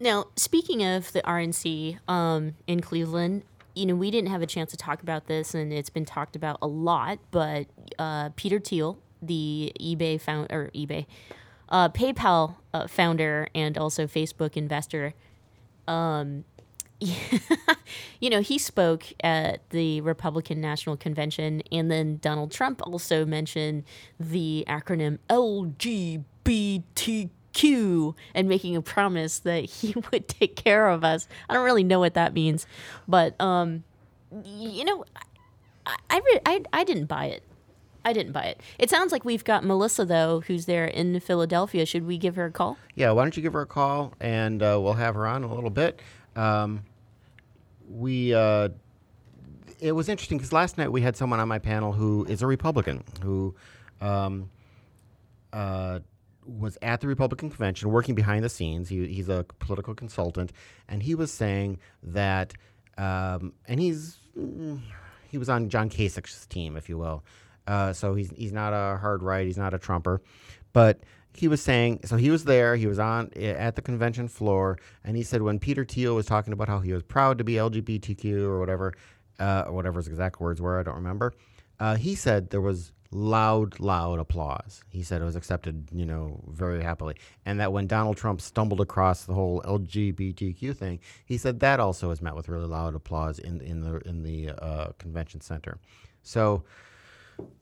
[0.00, 3.42] Now, speaking of the RNC um, in Cleveland,
[3.74, 6.36] you know, we didn't have a chance to talk about this, and it's been talked
[6.36, 7.18] about a lot.
[7.30, 7.66] But
[7.98, 11.06] uh, Peter Thiel, the eBay found or eBay,
[11.68, 15.14] uh, PayPal uh, founder and also Facebook investor,
[15.86, 16.44] um,
[18.20, 23.84] you know, he spoke at the Republican National Convention, and then Donald Trump also mentioned
[24.18, 31.28] the acronym LGBTQ and making a promise that he would take care of us.
[31.48, 32.66] I don't really know what that means,
[33.06, 33.84] but um,
[34.44, 35.04] you know,
[35.86, 37.42] I I, re- I I didn't buy it.
[38.04, 38.60] I didn't buy it.
[38.78, 41.86] It sounds like we've got Melissa though, who's there in Philadelphia.
[41.86, 42.76] Should we give her a call?
[42.94, 45.50] Yeah, why don't you give her a call and uh, we'll have her on in
[45.50, 46.00] a little bit.
[46.36, 46.84] Um,
[47.88, 48.70] we uh,
[49.80, 52.46] it was interesting because last night we had someone on my panel who is a
[52.46, 53.54] Republican who
[54.00, 54.50] um,
[55.52, 56.00] uh,
[56.46, 58.88] was at the Republican convention working behind the scenes.
[58.88, 60.52] He, he's a political consultant,
[60.88, 62.54] and he was saying that,
[62.98, 64.80] um, and he's mm,
[65.28, 67.24] he was on John Kasich's team, if you will.
[67.66, 69.46] Uh, so he's he's not a hard right.
[69.46, 70.20] He's not a Trumper,
[70.72, 71.00] but
[71.34, 72.76] he was saying so he was there.
[72.76, 76.52] He was on at the convention floor, and he said when Peter Thiel was talking
[76.52, 78.94] about how he was proud to be LGBTQ or whatever,
[79.38, 81.32] uh, or whatever his exact words were, I don't remember.
[81.80, 84.82] Uh, he said there was loud, loud applause.
[84.90, 88.80] He said it was accepted, you know, very happily, and that when Donald Trump stumbled
[88.80, 93.38] across the whole LGBTQ thing, he said that also was met with really loud applause
[93.38, 95.78] in in the in the uh, convention center.
[96.22, 96.64] So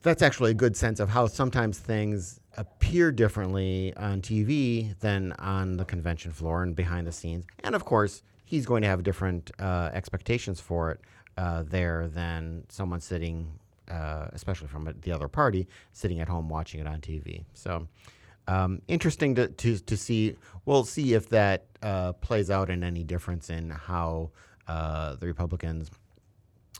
[0.01, 5.77] that's actually a good sense of how sometimes things appear differently on TV than on
[5.77, 7.45] the convention floor and behind the scenes.
[7.63, 10.99] And of course, he's going to have different uh, expectations for it
[11.37, 13.59] uh, there than someone sitting,
[13.89, 17.45] uh, especially from the other party, sitting at home watching it on TV.
[17.53, 17.87] So.
[18.45, 20.35] Um, interesting to, to, to see.
[20.65, 24.31] We'll see if that uh, plays out in any difference in how
[24.67, 25.89] uh, the Republicans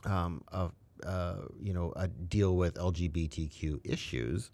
[0.04, 0.72] um, of
[1.04, 4.50] uh, you know uh, deal with LGBTQ issues.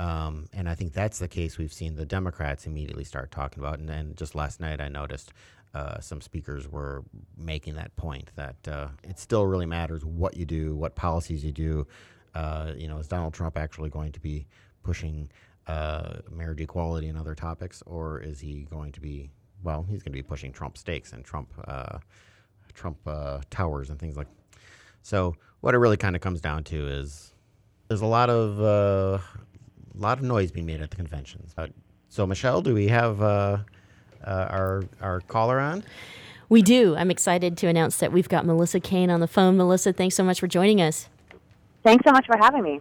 [0.00, 3.80] Um, and I think that's the case we've seen the Democrats immediately start talking about.
[3.80, 5.32] And then just last night, I noticed
[5.74, 7.02] uh, some speakers were
[7.36, 11.52] making that point that uh, it still really matters what you do, what policies you
[11.52, 11.86] do,
[12.34, 14.46] Uh, you know, is Donald Trump actually going to be
[14.84, 15.28] pushing
[15.66, 19.30] uh, marriage equality and other topics, or is he going to be
[19.64, 19.82] well?
[19.82, 21.98] He's going to be pushing Trump steaks and Trump uh,
[22.74, 22.98] Trump
[23.50, 24.28] towers and things like.
[25.02, 27.32] So what it really kind of comes down to is
[27.88, 29.18] there's a lot of uh,
[29.94, 31.52] lot of noise being made at the conventions.
[31.56, 31.68] Uh,
[32.08, 33.58] so Michelle, do we have uh,
[34.24, 35.84] uh, our our caller on?
[36.48, 36.96] We do.
[36.96, 39.56] I'm excited to announce that we've got Melissa Caen on the phone.
[39.56, 41.08] Melissa, thanks so much for joining us.
[41.82, 42.80] Thanks so much for having me.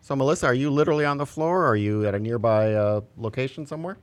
[0.00, 1.64] So Melissa, are you literally on the floor?
[1.64, 3.98] Or are you at a nearby uh, location somewhere?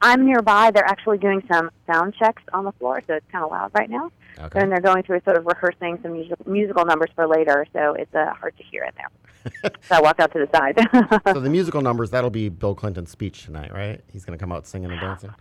[0.00, 0.70] I'm nearby.
[0.70, 3.90] They're actually doing some sound checks on the floor, so it's kind of loud right
[3.90, 4.10] now.
[4.38, 4.60] Okay.
[4.60, 8.14] And they're going through sort of rehearsing some music- musical numbers for later, so it's
[8.14, 9.72] uh, hard to hear in there.
[9.82, 10.78] so I walked out to the side.
[11.34, 14.00] so the musical numbers that'll be Bill Clinton's speech tonight, right?
[14.12, 15.34] He's going to come out singing and dancing.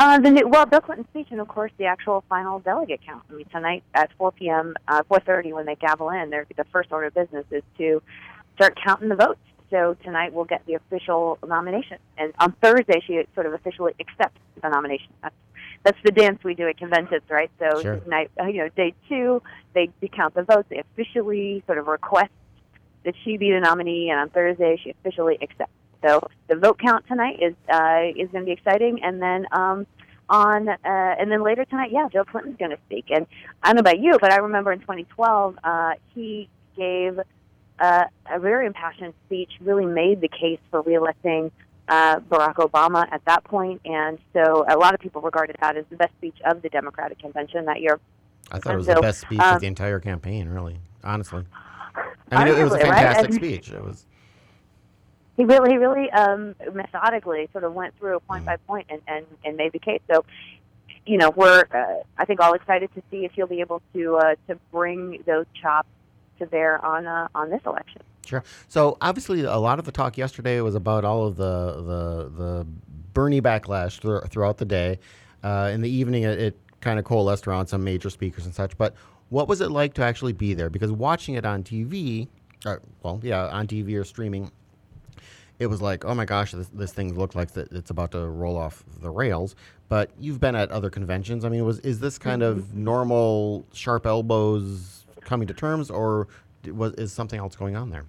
[0.00, 3.22] Uh, the new, well, Bill Clinton's speech, and of course the actual final delegate count.
[3.30, 7.08] I mean, tonight at 4 p.m., uh, 4:30, when they gavel in, the first order
[7.08, 8.02] of business is to
[8.56, 9.40] start counting the votes.
[9.70, 14.40] So tonight we'll get the official nomination, and on Thursday she sort of officially accepts
[14.62, 15.08] the nomination.
[15.22, 15.34] That's,
[15.84, 17.50] that's the dance we do at conventions, right?
[17.58, 17.96] So Sure.
[17.96, 19.42] tonight, uh, you know, day two,
[19.74, 20.68] they count the votes.
[20.70, 22.30] They officially sort of request
[23.04, 25.72] that she be the nominee, and on Thursday she officially accepts.
[26.04, 29.86] So the vote count tonight is uh, is going to be exciting, and then um,
[30.28, 33.06] on uh, and then later tonight, yeah, Joe Clinton's going to speak.
[33.10, 33.26] And
[33.62, 37.18] I don't know about you, but I remember in 2012 uh, he gave
[37.80, 41.50] uh, a very impassioned speech, really made the case for reelecting
[41.88, 45.84] uh, Barack Obama at that point, and so a lot of people regarded that as
[45.90, 47.98] the best speech of the Democratic convention that year.
[48.50, 50.78] I thought it was so, the best speech um, of the entire campaign, really.
[51.04, 51.44] Honestly,
[52.30, 53.06] I mean, it, it was a Arguably, right?
[53.06, 53.70] fantastic speech.
[53.70, 54.06] It was.
[55.36, 59.26] he really, he really um, methodically sort of went through point by point and, and,
[59.44, 60.00] and made the case.
[60.10, 60.24] So,
[61.06, 64.16] you know, we're uh, I think all excited to see if he'll be able to
[64.16, 65.88] uh, to bring those chops
[66.38, 68.02] to bear on uh, on this election.
[68.26, 68.44] Sure.
[68.68, 72.66] So obviously, a lot of the talk yesterday was about all of the the the
[73.14, 74.98] Bernie backlash thr- throughout the day.
[75.42, 78.76] Uh, in the evening, it, it kind of coalesced around some major speakers and such.
[78.76, 78.94] But
[79.30, 80.70] what was it like to actually be there?
[80.70, 82.28] Because watching it on TV,
[82.66, 84.50] uh, well, yeah, on TV or streaming,
[85.58, 88.56] it was like, oh my gosh, this, this thing looks like it's about to roll
[88.56, 89.56] off the rails.
[89.88, 91.44] But you've been at other conventions.
[91.44, 94.97] I mean, was is this kind of normal sharp elbows
[95.28, 96.26] coming to terms, or
[96.66, 98.04] was is something else going on there?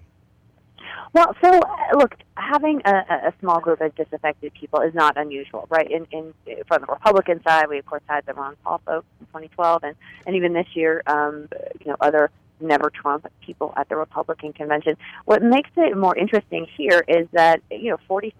[1.12, 5.66] Well, so uh, look, having a, a small group of disaffected people is not unusual,
[5.68, 5.90] right?
[5.90, 6.32] In, in
[6.66, 9.96] from the Republican side, we of course had the Ron Paul folks in 2012, and
[10.26, 11.48] and even this year, um,
[11.80, 12.30] you know, other
[12.60, 14.96] never Trump people at the Republican convention.
[15.24, 18.30] What makes it more interesting here is that you know 46%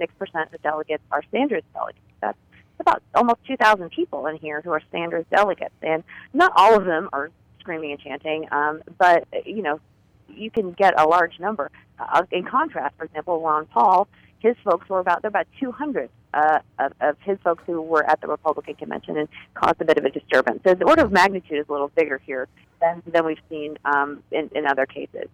[0.55, 2.05] of delegates are Sanders delegates.
[2.21, 2.39] That's
[2.79, 7.09] about almost 2,000 people in here who are Sanders delegates, and not all of them
[7.13, 9.81] are screaming and chanting, um, but you know
[10.29, 11.71] you can get a large number.
[11.99, 16.59] Uh, in contrast, for example, Ron Paul, his folks were about there about 200 uh,
[16.79, 20.05] of, of his folks who were at the Republican convention and caused a bit of
[20.05, 20.61] a disturbance.
[20.67, 22.49] So the order of magnitude is a little bigger here
[22.81, 25.29] than than we've seen um, in, in other cases.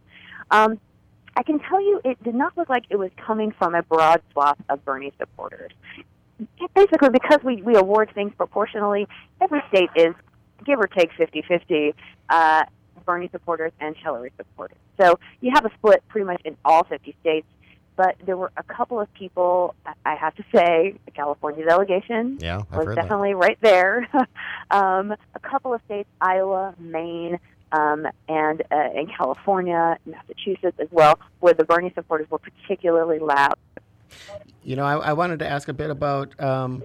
[0.51, 0.81] Um,
[1.37, 4.23] I can tell you, it did not look like it was coming from a broad
[4.33, 5.71] swath of Bernie supporters.
[6.75, 9.07] Basically, because we, we award things proportionally,
[9.41, 10.15] every state is
[10.65, 11.95] give or take 50 50
[12.31, 12.65] uh,
[13.05, 14.79] Bernie supporters and Hillary supporters.
[15.01, 17.47] So you have a split pretty much in all 50 states.
[17.97, 22.59] But there were a couple of people, I- have to say, the California delegation Yeah,
[22.59, 23.03] I've was heard that.
[23.03, 24.07] definitely right there.
[24.71, 27.39] um, a couple of states, Iowa, Maine,
[27.73, 33.55] um, and uh, in California, Massachusetts as well, where the Bernie supporters were particularly loud.
[34.63, 36.39] You know, I, I wanted to ask a bit about.
[36.39, 36.83] Um,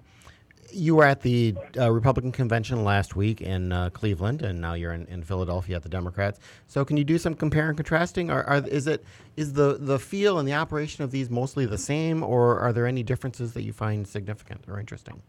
[0.74, 4.94] you were at the uh, Republican convention last week in uh, Cleveland, and now you're
[4.94, 6.40] in, in Philadelphia at the Democrats.
[6.68, 8.30] So, can you do some compare and contrasting?
[8.30, 9.04] Are, are is it
[9.38, 12.88] is the the feel and the operation of these mostly the same, or are there
[12.88, 15.22] any differences that you find significant or interesting?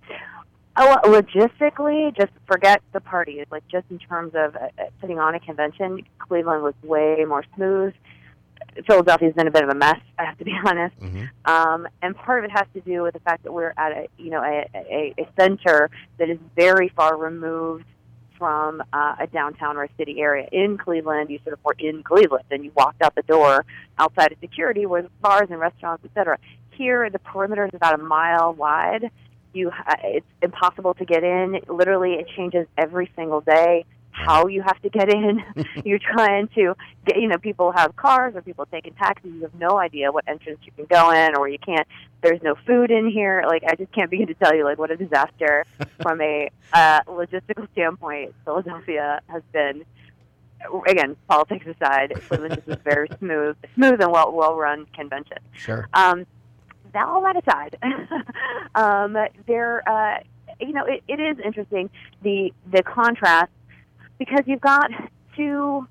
[0.77, 3.45] Oh, logistically, just forget the parties.
[3.51, 7.45] Like just in terms of uh, uh, putting on a convention, Cleveland was way more
[7.55, 7.93] smooth.
[8.87, 9.99] Philadelphia's been a bit of a mess.
[10.19, 10.99] I have to be honest.
[11.01, 11.29] Mhm.
[11.45, 14.09] Um, and part of it has to do with the fact that we're at a
[14.19, 17.85] you know a, a, a center that is very far removed
[18.39, 20.49] from uh, a downtown or a city area.
[20.51, 23.65] In Cleveland, you sort of were in Cleveland, and you walked out the door.
[23.99, 26.39] Outside of security were bars and restaurants, etc.
[26.73, 29.11] Here, the perimeter is about a mile wide.
[29.53, 31.61] You, ha- it's impossible to get in.
[31.69, 33.85] Literally, it changes every single day
[34.25, 35.43] how you have to get in.
[35.85, 36.75] You're trying to
[37.07, 39.33] get, you know, people have cars or people taking taxis.
[39.33, 41.87] You have no idea what entrance you can go in or you can't.
[42.23, 43.45] There's no food in here.
[43.47, 45.65] Like I just can't begin to tell you like what a disaster
[46.03, 49.85] from a uh, logistical standpoint Philadelphia has been.
[50.87, 55.39] again, politics aside, Cleveland just was very smooth, smooth and well well run convention.
[55.53, 55.89] Sure.
[55.95, 56.27] Um,
[56.93, 57.77] that all that aside,
[58.75, 59.17] um,
[59.47, 60.19] there, uh,
[60.61, 61.91] you know, it, it is interesting
[62.23, 63.51] the the contrast
[64.19, 64.91] because you've got
[65.37, 65.87] two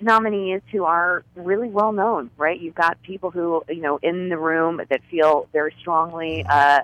[0.00, 2.60] nominees who are really well known, right?
[2.60, 6.80] You've got people who you know in the room that feel very strongly uh,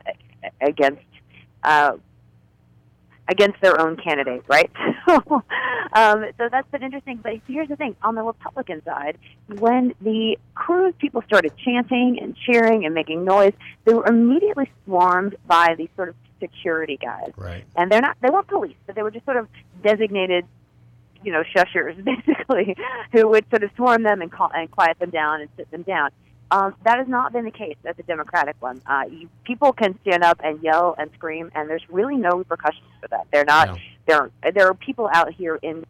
[0.60, 1.02] against.
[1.62, 1.96] Uh,
[3.30, 4.70] against their own candidate, right?
[5.06, 5.42] So,
[5.94, 7.16] um, so that's been interesting.
[7.22, 9.16] But here's the thing: on the Republican side,
[9.46, 13.54] when the Cruz people started chanting and cheering and making noise,
[13.86, 17.32] they were immediately swarmed by these sort of security guys.
[17.38, 17.64] Right.
[17.74, 19.48] And they're not—they weren't police, but they were just sort of
[19.82, 20.44] designated
[21.24, 22.76] you know, shushers basically,
[23.12, 25.82] who would sort of swarm them and, call, and quiet them down and sit them
[25.82, 26.10] down.
[26.50, 28.80] Um, that has not been the case at the Democratic one.
[28.86, 32.86] Uh, you, people can stand up and yell and scream, and there's really no repercussions
[33.00, 33.26] for that.
[33.32, 33.68] They're not.
[33.68, 33.76] No.
[34.06, 35.84] There, there are people out here in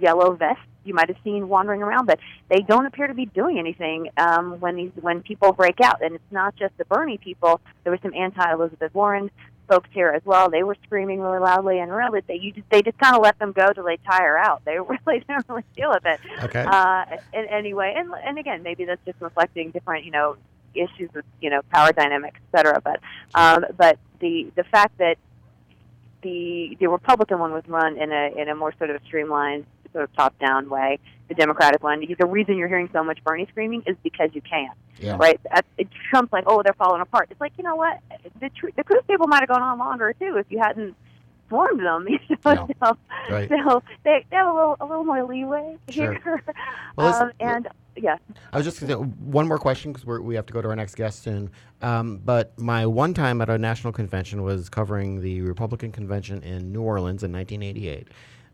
[0.00, 3.58] yellow vests you might have seen wandering around, but they don't appear to be doing
[3.58, 6.02] anything um, when these when people break out.
[6.02, 7.60] And it's not just the Bernie people.
[7.84, 9.30] There were some anti-Elizabeth Warren
[9.68, 10.50] folks here as well.
[10.50, 13.38] They were screaming really loudly, and really they you just, they just kind of let
[13.38, 14.64] them go till they tire out.
[14.64, 16.20] They really didn't really deal with it.
[16.44, 16.64] Okay.
[16.66, 20.36] Uh, in, anyway, and and again, maybe that's just reflecting different you know
[20.74, 22.80] issues with you know power dynamics, et cetera.
[22.80, 23.00] But
[23.34, 25.16] um, but the the fact that
[26.22, 30.04] the the Republican one was run in a in a more sort of streamlined, sort
[30.04, 30.98] of top down way.
[31.28, 34.70] The Democratic one, the reason you're hearing so much Bernie screaming is because you can,
[34.98, 35.16] Yeah.
[35.18, 35.38] right?
[35.50, 35.66] At,
[36.10, 37.28] Trump's like, oh, they're falling apart.
[37.30, 37.98] It's like, you know what?
[38.40, 40.94] The tr- the Cruz people might have gone on longer too if you hadn't
[41.50, 42.06] formed them.
[42.08, 42.86] You know, Yeah.
[42.88, 42.96] so,
[43.30, 43.48] Right.
[43.48, 46.14] so they, they have a little a little more leeway Sure.
[46.14, 46.42] here.
[46.96, 48.16] Well, um, and yeah,
[48.52, 50.76] I was just going to one more question because we have to go to our
[50.76, 51.50] next guest soon.
[51.82, 56.72] Um, but my one time at a national convention was covering the Republican convention in
[56.72, 58.08] New Orleans in 1988,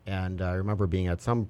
[0.07, 1.49] and I remember being at some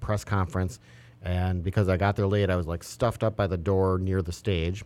[0.00, 0.78] press conference,
[1.22, 4.22] and because I got there late, I was like stuffed up by the door near
[4.22, 4.84] the stage,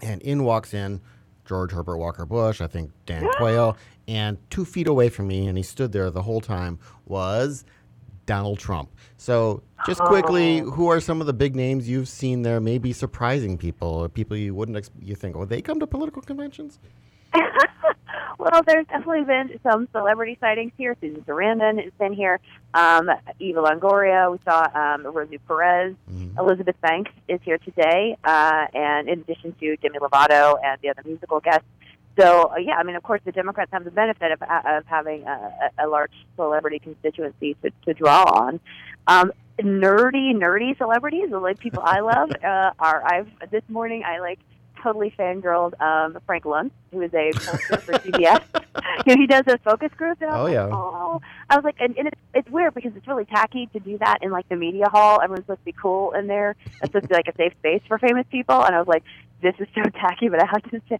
[0.00, 1.00] and in walks in
[1.44, 3.76] George Herbert Walker Bush, I think Dan Quayle,
[4.08, 7.64] and two feet away from me, and he stood there the whole time was
[8.26, 8.90] Donald Trump.
[9.16, 10.70] So, just quickly, oh.
[10.70, 12.60] who are some of the big names you've seen there?
[12.60, 16.22] Maybe surprising people, or people you wouldn't ex- you think, oh, they come to political
[16.22, 16.78] conventions?
[18.38, 20.96] well, there's definitely been some celebrity sightings here.
[21.00, 22.40] Susan Sarandon has been here.
[22.74, 24.30] Um, Eva Longoria.
[24.32, 25.94] We saw um, Rosie Perez.
[26.10, 26.38] Mhm.
[26.38, 31.02] Elizabeth Banks is here today, uh, and in addition to Demi Lovato and the other
[31.04, 31.66] musical guests.
[32.18, 35.24] So uh, yeah, I mean, of course, the Democrats have the benefit of, of having
[35.26, 38.60] a, a a large celebrity constituency to, to draw on.
[39.06, 44.20] Um, nerdy, nerdy celebrities, the like people I love, uh, are I've this morning I
[44.20, 44.38] like
[44.82, 48.42] totally fangirled um, Frank Luntz, who is a pollster for CBS.
[49.06, 50.76] you know, he does a focus group, and I was Oh, like, yeah.
[50.76, 51.20] oh,
[51.50, 54.18] I was like, and, and it's, it's weird because it's really tacky to do that
[54.22, 55.20] in like the media hall.
[55.22, 56.56] Everyone's supposed to be cool in there.
[56.66, 59.04] It's supposed to be like a safe space for famous people, and I was like,
[59.40, 60.28] this is so tacky.
[60.28, 60.98] But I have to say,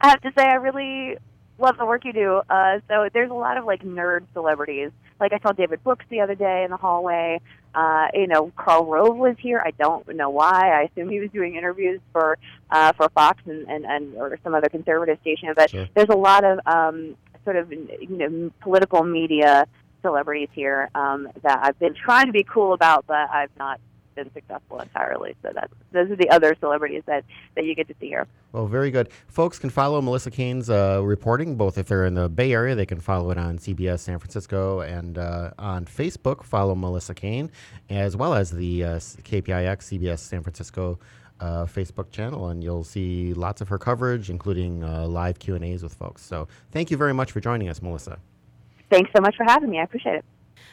[0.00, 1.16] I have to say, I really
[1.58, 2.42] love the work you do.
[2.50, 4.90] Uh, so there's a lot of like nerd celebrities.
[5.20, 7.40] Like I saw David Brooks the other day in the hallway.
[7.74, 9.62] Uh, you know, Karl Rove was here.
[9.64, 10.70] I don't know why.
[10.80, 12.38] I assume he was doing interviews for
[12.70, 15.52] uh, for Fox and, and, and or some other conservative station.
[15.56, 15.88] But Sure.
[15.94, 19.66] there's a lot of um, sort of you know political media
[20.02, 23.80] celebrities here um, that I've been trying to be cool about, but I've not
[24.14, 25.34] been successful entirely.
[25.42, 28.26] So that those are the other celebrities that that you get to see here.
[28.52, 29.08] Well, very good.
[29.28, 32.86] Folks can follow Melissa Caen's uh, reporting, both if they're in the Bay Area, they
[32.86, 37.50] can follow it on CBS San Francisco, and uh, on Facebook, follow Melissa Kane,
[37.90, 40.98] as well as the uh, KPIX CBS San Francisco
[41.40, 45.64] uh, Facebook channel, and you'll see lots of her coverage, including uh, live Q and
[45.64, 46.22] A's with folks.
[46.22, 48.18] So, thank you very much for joining us, Melissa.
[48.90, 49.80] Thanks so much for having me.
[49.80, 50.24] I appreciate it.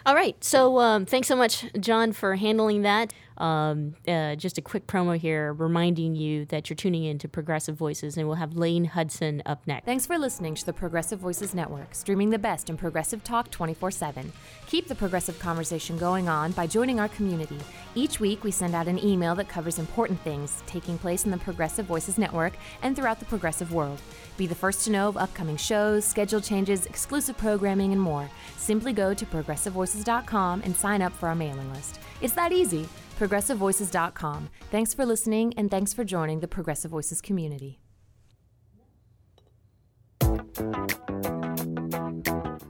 [0.05, 0.41] All right.
[0.43, 3.13] So um, thanks so much, John, for handling that.
[3.41, 7.75] Um, uh, just a quick promo here reminding you that you're tuning in to Progressive
[7.75, 9.85] Voices, and we'll have Lane Hudson up next.
[9.85, 13.89] Thanks for listening to the Progressive Voices Network, streaming the best in progressive talk 24
[13.89, 14.31] 7.
[14.67, 17.57] Keep the progressive conversation going on by joining our community.
[17.95, 21.37] Each week, we send out an email that covers important things taking place in the
[21.37, 23.99] Progressive Voices Network and throughout the progressive world.
[24.37, 28.29] Be the first to know of upcoming shows, schedule changes, exclusive programming, and more.
[28.57, 31.99] Simply go to progressivevoices.com and sign up for our mailing list.
[32.21, 32.87] It's that easy.
[33.20, 34.49] ProgressiveVoices.com.
[34.70, 37.80] Thanks for listening and thanks for joining the Progressive Voices community.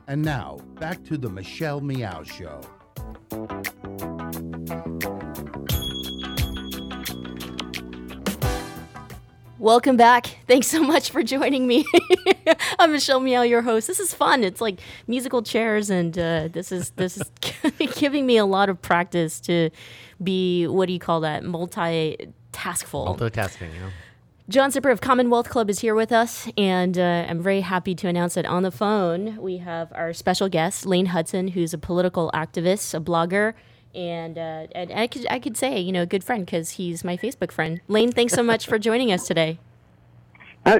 [0.07, 2.61] And now, back to the Michelle Meow Show.
[9.61, 10.39] Welcome back.
[10.47, 11.85] Thanks so much for joining me.
[12.79, 13.85] I'm Michelle Meow, your host.
[13.85, 14.43] This is fun.
[14.43, 17.31] It's like musical chairs, and uh, this is this is
[17.93, 19.69] giving me a lot of practice to
[20.23, 22.33] be what do you call that multitaskful.
[22.55, 23.89] Multitasking, you know.
[24.49, 28.07] John Zipper of Commonwealth Club is here with us, and uh, I'm very happy to
[28.07, 32.31] announce that on the phone we have our special guest, Lane Hudson, who's a political
[32.33, 33.53] activist, a blogger,
[33.95, 37.03] and, uh, and I could I could say you know a good friend because he's
[37.03, 37.81] my Facebook friend.
[37.87, 39.59] Lane, thanks so much for joining us today.
[40.65, 40.79] Uh,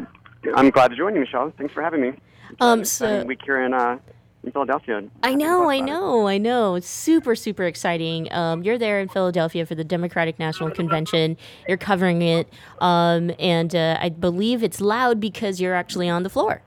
[0.56, 1.54] I'm glad to join you, Michelle.
[1.58, 2.14] Thanks for having me.
[2.60, 3.98] Um, Exciting so week here in, uh,
[4.44, 4.98] in Philadelphia.
[4.98, 5.86] I know, I Happy to talk about it.
[5.86, 6.76] know, I know.
[6.76, 8.32] It's super, super exciting.
[8.32, 11.38] Um, you're there in Philadelphia for the Democratic National Convention.
[11.68, 12.48] You're covering it,
[12.80, 16.62] um, and uh, I believe it's loud because you're actually on the floor.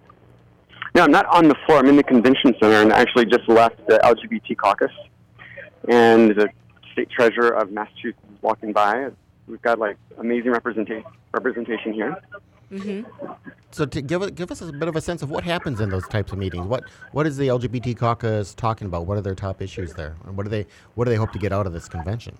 [0.94, 1.80] No, I'm not on the floor.
[1.80, 4.92] I'm in the convention center and I actually just left the LGBT caucus.
[5.88, 6.48] And the
[6.92, 9.10] state treasurer of Massachusetts is walking by.
[9.46, 12.16] We've got like amazing representation representation here.
[13.70, 16.06] So to give give us a bit of a sense of what happens in those
[16.08, 16.66] types of meetings.
[16.66, 19.06] What what is the LGBT caucus talking about?
[19.06, 20.16] What are their top issues there?
[20.26, 22.36] And what do they what do they hope to get out of this convention?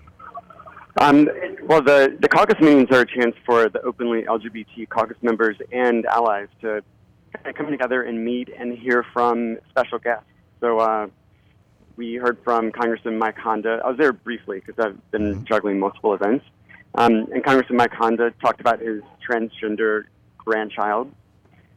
[1.01, 1.29] Um,
[1.65, 6.07] well, the, the caucus meetings are a chance for the openly LGBT caucus members and
[6.07, 6.83] allies to
[7.33, 10.27] kind of come together and meet and hear from special guests.
[10.61, 11.09] So uh,
[11.97, 13.81] we heard from Congressman Mike Honda.
[13.85, 16.45] I was there briefly because I've been juggling multiple events.
[16.97, 20.05] Um, and Congressman Mike Honda talked about his transgender
[20.39, 21.13] grandchild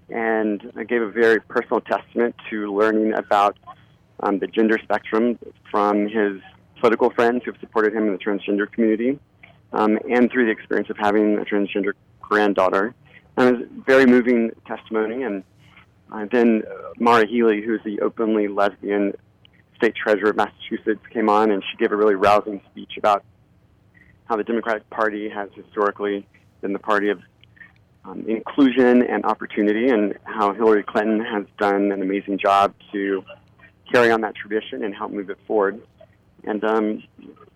[0.09, 3.57] and gave a very personal testament to learning about
[4.21, 5.37] um, the gender spectrum
[5.69, 6.41] from his
[6.79, 9.19] political friends who have supported him in the transgender community,
[9.73, 12.93] um, and through the experience of having a transgender granddaughter.
[13.35, 15.23] And it was a very moving testimony.
[15.23, 15.43] And
[16.11, 16.63] uh, then
[16.99, 19.13] Maura Healey, who's the openly lesbian
[19.77, 23.23] state treasurer of Massachusetts, came on and she gave a really rousing speech about
[24.25, 26.27] how the Democratic Party has historically
[26.61, 27.21] been the party of
[28.03, 33.23] um, inclusion and opportunity, and how Hillary Clinton has done an amazing job to
[33.91, 35.81] carry on that tradition and help move it forward.
[36.43, 37.03] And um,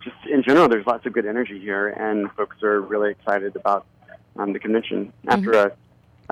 [0.02, 3.86] just in general, there's lots of good energy here, and folks are really excited about
[4.36, 5.72] um, the convention after a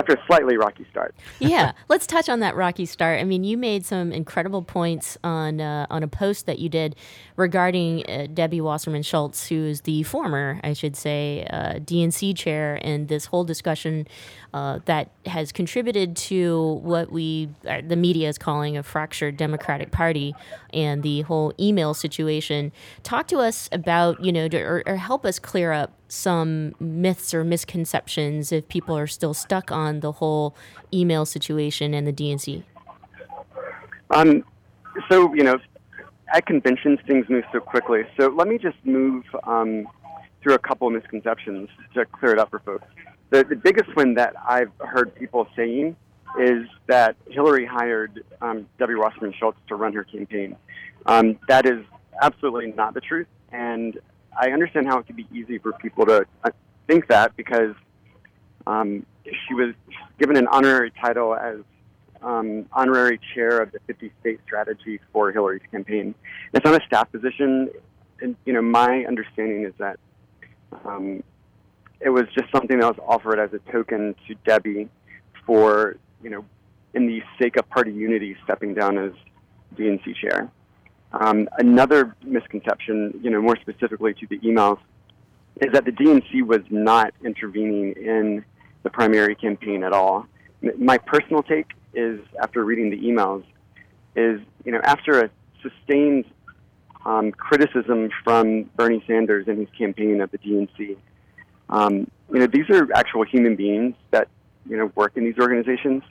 [0.01, 1.15] after a slightly rocky start.
[1.39, 3.21] yeah, let's touch on that rocky start.
[3.21, 6.97] I mean, you made some incredible points on uh, on a post that you did
[7.37, 12.81] regarding uh, Debbie Wasserman Schultz, who is the former, I should say, uh, DNC chair,
[12.83, 14.07] and this whole discussion
[14.55, 19.91] uh, that has contributed to what we uh, the media is calling a fractured Democratic
[19.91, 20.35] Party
[20.73, 22.73] and the whole email situation.
[23.03, 27.33] Talk to us about you know, to, or, or help us clear up some myths
[27.33, 30.57] or misconceptions if people are still stuck on the whole
[30.93, 32.65] email situation and the DNC?
[34.11, 34.45] Um,
[35.09, 35.59] so you know,
[36.33, 38.03] at conventions things move so quickly.
[38.19, 39.87] So let me just move um,
[40.43, 42.87] through a couple of misconceptions to clear it up for folks.
[43.31, 45.97] The, the biggest one that I've heard people saying
[46.41, 50.57] is that Hillary hired um, Debbie Wasserman Schultz to run her campaign.
[51.07, 51.85] Um, that is
[52.21, 53.99] absolutely not the truth, and
[54.41, 56.51] I understand how it could be easy for people to uh,
[56.87, 57.75] think that because
[58.67, 59.75] um, she was
[60.19, 61.59] given an honorary title as
[62.23, 66.15] um, honorary chair of the 50 state strategy for Hillary's campaign.
[66.55, 67.69] It's not a staff position,
[68.23, 69.99] and you know my understanding is that
[70.87, 71.23] um,
[72.01, 74.89] it was just something that was offered as a token to Debbie
[75.45, 76.47] for you know
[76.95, 79.13] in the sake of party unity stepping down as
[79.77, 80.51] DNC chair.
[81.13, 84.79] Um, another misconception, you know, more specifically to the emails,
[85.61, 88.45] is that the DNC was not intervening in
[88.83, 90.27] the primary campaign at all.
[90.79, 93.45] My personal take is, after reading the emails,
[94.17, 95.31] is you know after a
[95.63, 96.25] sustained
[97.05, 100.97] um, criticism from Bernie Sanders and his campaign of the DNC,
[101.69, 104.29] um, you know these are actual human beings that
[104.69, 106.03] you know work in these organizations,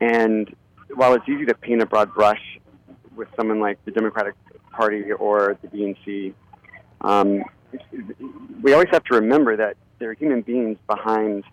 [0.00, 0.54] and
[0.94, 2.58] while it's easy to paint a broad brush
[3.16, 4.34] with someone like the Democratic
[4.70, 6.34] Party or the DNC,
[7.02, 7.42] um,
[8.62, 11.44] we always have to remember that there are human beings behind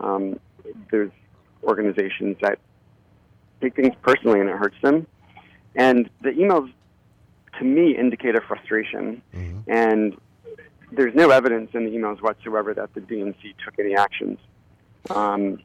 [0.00, 0.38] um,
[0.90, 1.10] those
[1.64, 2.58] organizations that
[3.60, 5.06] take things personally and it hurts them.
[5.74, 6.72] And the emails,
[7.58, 9.22] to me, indicate a frustration.
[9.66, 10.16] And
[10.92, 14.38] there's no evidence in the emails whatsoever that the DNC took any actions.
[15.10, 15.60] Um,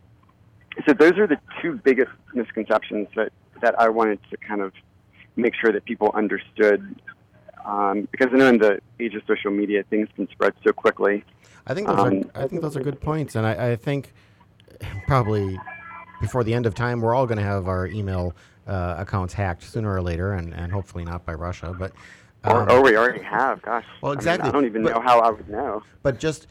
[0.86, 3.32] so those are the two biggest misconceptions that,
[3.62, 4.74] that I wanted to kind of
[5.36, 6.96] make sure that people understood.
[7.66, 11.24] Um, because I know in the age of social media, things can spread so quickly.
[11.66, 14.14] I think those Um, are I think those are good points, and I, I think
[15.08, 15.58] probably
[16.20, 18.36] before the end of time, we're all going to have our email
[18.68, 21.74] uh, accounts hacked sooner or later, and, and hopefully not by Russia.
[21.78, 21.94] But
[22.44, 23.62] um, or we already have.
[23.62, 23.86] Gosh.
[24.02, 24.50] Well, I mean, exactly.
[24.50, 25.84] I, don't even But- know how I would know.
[26.02, 26.48] but just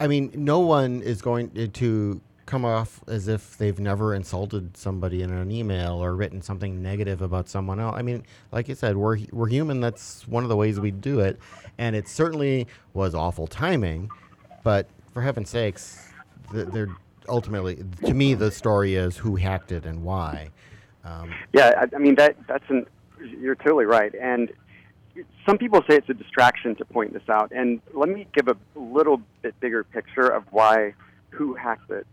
[0.00, 5.22] I mean, no one is going to come off as if they've never insulted somebody
[5.22, 7.94] in an email or written something negative about someone else.
[7.96, 9.80] I mean, like you said, we're we're human.
[9.80, 11.38] That's one of the ways we do it,
[11.76, 14.10] and it certainly was awful timing.
[14.64, 16.10] But for heaven's sakes,
[16.50, 16.96] th- they're
[17.28, 20.48] ultimately to me the story is who hacked it and why.
[21.04, 22.86] Um, Yeah, I, I mean that that's an
[23.40, 24.14] you're totally right.
[24.14, 24.50] And
[25.44, 27.52] some people say it's a distraction to point this out.
[27.54, 30.94] And let me give a little bit bigger picture of why
[31.30, 32.06] who hacked it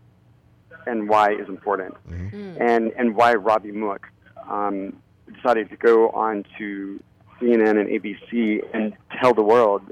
[0.86, 2.28] and why is important, mm-hmm.
[2.28, 2.62] hmm.
[2.62, 4.06] and and why Robbie Mook
[4.48, 4.96] um,
[5.34, 7.02] decided to go on to
[7.40, 9.82] CNN and ABC and tell the world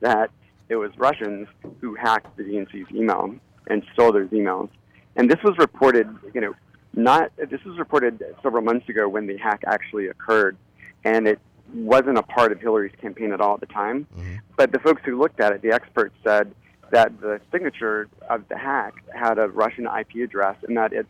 [0.00, 0.30] that
[0.68, 1.48] it was Russians
[1.80, 3.34] who hacked the DNC's email
[3.66, 4.68] and stole those emails.
[5.16, 6.54] And this was reported, you know,
[6.94, 10.56] not this was reported several months ago when the hack actually occurred,
[11.04, 11.38] and it
[11.72, 14.06] wasn't a part of Hillary's campaign at all at the time.
[14.16, 14.36] Mm-hmm.
[14.56, 16.52] But the folks who looked at it, the experts said
[16.90, 21.06] that the signature of the hack had a Russian IP address and that it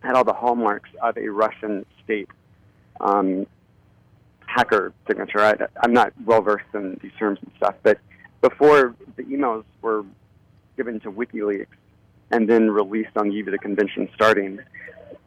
[0.00, 2.28] had all the hallmarks of a Russian state
[3.00, 3.46] um,
[4.46, 5.40] hacker signature.
[5.40, 7.98] I, I'm not well versed in these terms and stuff, but
[8.40, 10.04] before the emails were
[10.76, 11.66] given to WikiLeaks
[12.30, 14.58] and then released on the eve of the convention starting,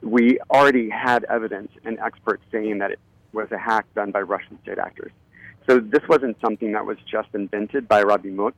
[0.01, 2.99] we already had evidence and experts saying that it
[3.31, 5.11] was a hack done by Russian state actors.
[5.67, 8.55] So this wasn't something that was just invented by Robbie Mook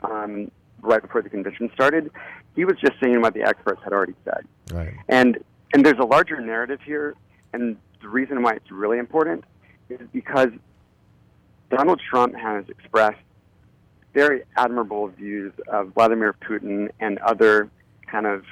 [0.00, 0.50] um,
[0.86, 2.10] right before the convention started.
[2.54, 4.46] He was just saying what the experts had already said.
[4.72, 4.94] right.
[5.08, 5.38] And
[5.74, 7.14] and there's a larger narrative here,
[7.52, 9.44] and the reason why it's really important
[9.88, 10.48] is because
[11.70, 13.18] Donald Trump has expressed
[14.14, 17.68] very admirable views of Vladimir Putin and other
[18.06, 18.44] kind of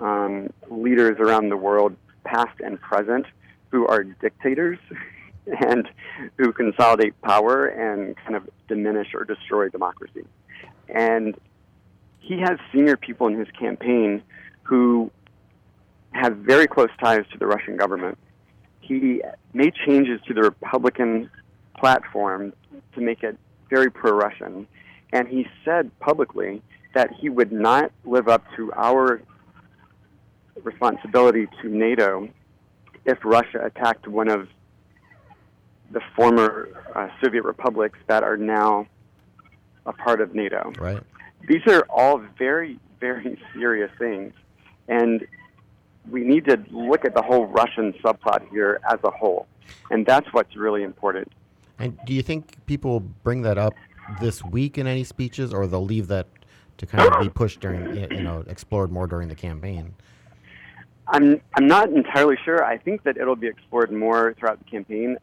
[0.00, 3.24] um, leaders around the world, past and present,
[3.70, 4.78] who are dictators
[5.66, 5.88] and
[6.36, 10.24] who consolidate power and kind of diminish or destroy democracy.
[10.88, 11.36] And
[12.22, 14.22] he has senior people in his campaign
[14.62, 15.10] who
[16.12, 18.16] have very close ties to the Russian government.
[18.80, 21.30] He made changes to the Republican
[21.76, 22.52] platform
[22.94, 23.36] to make it
[23.68, 24.66] very pro Russian.
[25.12, 26.62] And he said publicly
[26.94, 29.20] that he would not live up to our
[30.62, 32.28] responsibility to NATO
[33.04, 34.48] if Russia attacked one of
[35.90, 38.86] the former uh, Soviet republics that are now
[39.86, 40.72] a part of NATO.
[40.78, 41.02] Right.
[41.46, 44.32] These are all very, very serious things.
[44.88, 45.26] And
[46.10, 49.46] we need to look at the whole Russian subplot here as a whole.
[49.90, 51.30] And that's what's really important.
[51.78, 53.74] And do you think people will bring that up
[54.20, 56.26] this week in any speeches, or they'll leave that
[56.78, 59.94] to kind of be pushed during, you know, explored more during the campaign?
[61.08, 62.64] I'm I'm not entirely sure.
[62.64, 65.16] I think that it'll be explored more throughout the campaign.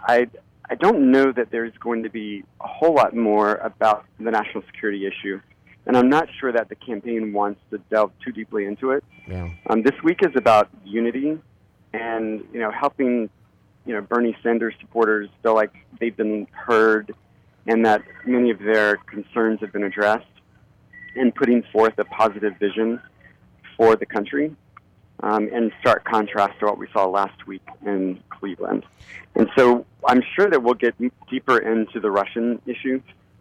[0.00, 0.28] I
[0.70, 4.62] I don't know that there's going to be a whole lot more about the national
[4.64, 5.40] security issue,
[5.86, 9.04] and I'm not sure that the campaign wants to delve too deeply into it.
[9.28, 9.50] Yeah.
[9.68, 11.38] Um, this week is about unity,
[11.92, 13.28] and you know helping
[13.86, 17.14] you know Bernie Sanders supporters feel like they've been heard,
[17.66, 20.26] and that many of their concerns have been addressed,
[21.16, 23.00] and putting forth a positive vision
[23.76, 24.54] for the country
[25.22, 28.84] um, in stark contrast to what we saw last week in Cleveland.
[29.34, 30.94] And so I'm sure that we'll get
[31.30, 33.00] deeper into the Russian issue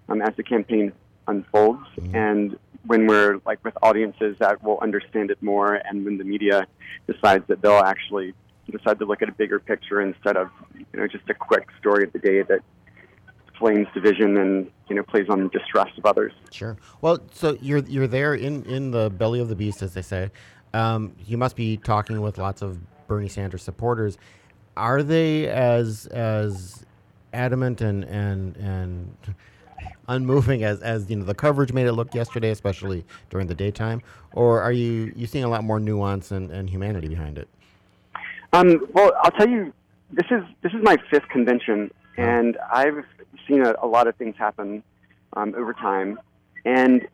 [0.09, 0.93] um, as the campaign
[1.27, 2.57] unfolds and
[2.87, 6.65] when we're like with audiences that will understand it more and when the media
[7.07, 8.33] decides that they'll actually
[8.71, 12.03] decide to look at a bigger picture instead of you know just a quick story
[12.03, 12.61] of the day that
[13.59, 16.33] flames division and you know plays on the distrust of others.
[16.51, 16.77] Sure.
[17.01, 20.31] Well, so you're you're there in in the belly of the beast, as they say.
[20.73, 24.17] Um, you must be talking with lots of Bernie Sanders supporters.
[24.77, 26.85] Are they as as
[27.33, 29.35] adamant and and and
[30.07, 34.01] unmoving as as you know the coverage made it look yesterday, especially during the daytime,
[34.33, 37.47] or are you you seeing a lot more nuance and, and humanity behind it?
[38.53, 39.73] Um, well, I'll tell you,
[40.11, 43.03] this is this is my fifth convention, and I've
[43.47, 44.83] seen a, a lot of things happen
[45.33, 46.19] um, over time.
[46.65, 47.07] And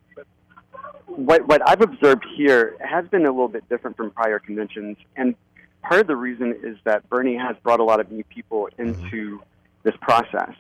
[1.08, 4.98] what what I've observed here has been a little bit different from prior conventions.
[5.16, 5.36] And
[5.82, 9.42] part of the reason is that Bernie has brought a lot of new people into
[9.84, 10.54] this process,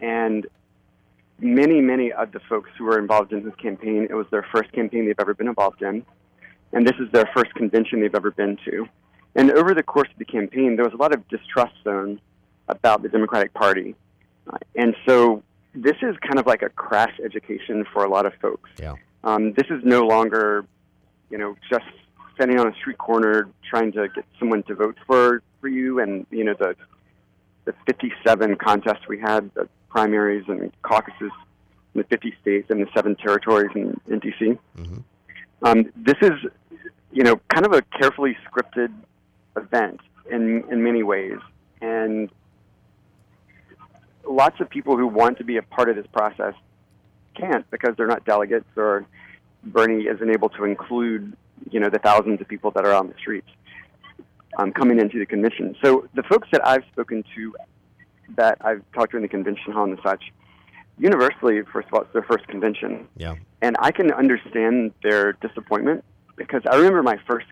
[0.00, 0.46] and
[1.38, 4.72] many many of the folks who were involved in his campaign, it was their first
[4.72, 6.04] campaign they've ever been involved in,
[6.72, 8.86] and this is their first convention they've ever been to.
[9.36, 12.20] And over the course of the campaign, there was a lot of distrust zone
[12.68, 13.94] about the Democratic Party.
[14.46, 15.42] Uh, and so
[15.74, 18.70] this is kind of like a crash education for a lot of folks.
[18.78, 18.94] Yeah.
[19.24, 20.64] Um, this is no longer,
[21.30, 21.84] you know, just
[22.34, 25.98] standing on a street corner trying to get someone to vote for, for you.
[26.00, 26.76] And, you know, the,
[27.64, 31.32] the 57 contests we had, the primaries and caucuses
[31.94, 34.58] in the 50 states and the seven territories in, in D.C.
[35.62, 36.32] Um, this is
[37.14, 38.92] you know, kind of a carefully scripted
[39.56, 40.00] event
[40.30, 41.38] in in many ways,
[41.80, 42.28] and
[44.28, 46.54] lots of people who want to be a part of this process
[47.34, 49.06] can't because they're not delegates or
[49.64, 51.36] Bernie isn't able to include,
[51.70, 53.48] you know, the thousands of people that are on the streets
[54.58, 55.76] um, coming into the convention.
[55.82, 57.54] So the folks that I've spoken to,
[58.36, 60.32] that I've talked to in the convention hall and such,
[60.98, 63.08] universally, first of all, it's their first convention.
[63.16, 63.36] Yeah.
[63.62, 66.04] And I can understand their disappointment
[66.36, 67.46] because I remember my first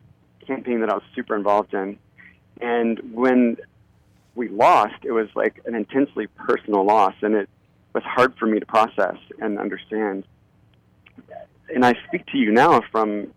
[0.47, 1.99] campaign that I was super involved in.
[2.61, 3.57] And when
[4.35, 7.49] we lost, it was like an intensely personal loss, and it
[7.95, 10.25] was hard for me to process and understand.
[11.75, 13.33] And I speak to you now from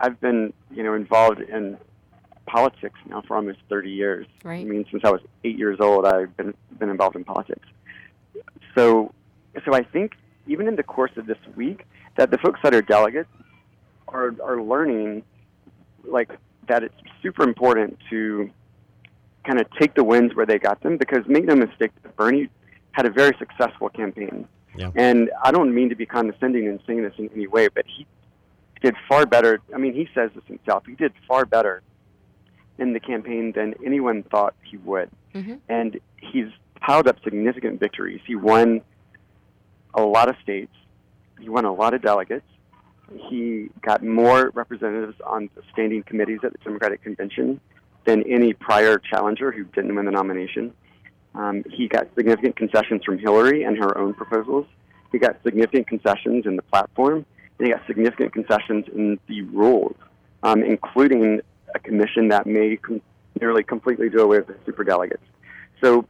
[0.00, 1.76] I've been, you know, involved in
[2.46, 4.26] politics now for almost 30 years.
[4.44, 4.60] Right.
[4.60, 7.66] I mean, since I was eight years old, I've been been involved in politics.
[8.74, 9.12] So,
[9.64, 10.12] so I think
[10.46, 11.86] even in the course of this week,
[12.16, 13.28] that the folks that are delegates
[14.08, 15.22] are are learning,
[16.04, 16.30] like
[16.68, 18.50] that it's super important to
[19.44, 22.48] kind of take the wins where they got them because make no mistake, Bernie
[22.92, 24.46] had a very successful campaign.
[24.76, 24.90] Yeah.
[24.94, 28.06] And I don't mean to be condescending in saying this in any way, but he
[28.82, 29.60] did far better.
[29.74, 30.84] I mean, he says this himself.
[30.86, 31.82] He did far better
[32.78, 35.10] in the campaign than anyone thought he would.
[35.34, 35.56] Mm-hmm.
[35.68, 36.46] And he's
[36.80, 38.20] piled up significant victories.
[38.26, 38.80] He won
[39.94, 40.72] a lot of states.
[41.40, 42.46] He won a lot of delegates.
[43.28, 47.60] He got more representatives on the standing committees at the Democratic Convention
[48.04, 50.72] than any prior challenger who didn't win the nomination.
[51.34, 54.66] Um, he got significant concessions from Hillary and her own proposals.
[55.12, 57.24] He got significant concessions in the platform,
[57.58, 59.96] and he got significant concessions in the rules,
[60.42, 61.40] um, including
[61.74, 63.00] a commission that may com-
[63.40, 65.18] nearly completely do away with the superdelegates.
[65.82, 66.06] So,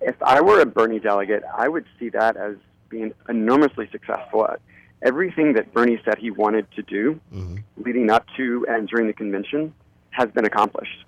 [0.00, 2.56] if I were a Bernie delegate, I would see that as
[2.88, 4.46] being enormously successful.
[4.46, 4.60] at
[5.02, 9.12] Everything that Bernie said he wanted to do hmm leading up to and during the
[9.12, 9.74] convention
[10.10, 11.04] has been accomplished.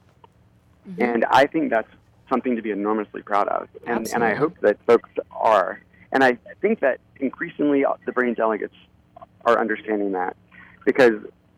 [0.98, 1.88] And I think that's
[2.28, 3.68] something to be enormously proud of.
[3.86, 5.80] And, and I hope that folks are.
[6.12, 8.74] And I think that increasingly uh, the Bernie delegates
[9.44, 10.36] are understanding that
[10.84, 11.14] because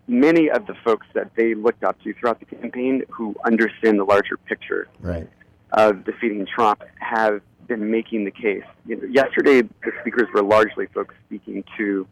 [0.06, 4.04] many of the folks that they looked up to throughout the campaign who understand the
[4.04, 5.28] larger picture Right.
[5.72, 8.64] of defeating Trump have been making the case.
[8.86, 12.06] You know, yesterday, the speakers were largely folks speaking to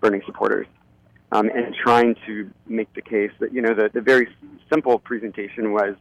[0.00, 0.66] Bernie supporters
[1.30, 4.28] um, and trying to make the case that, you know, the, the very
[4.70, 5.94] simple presentation was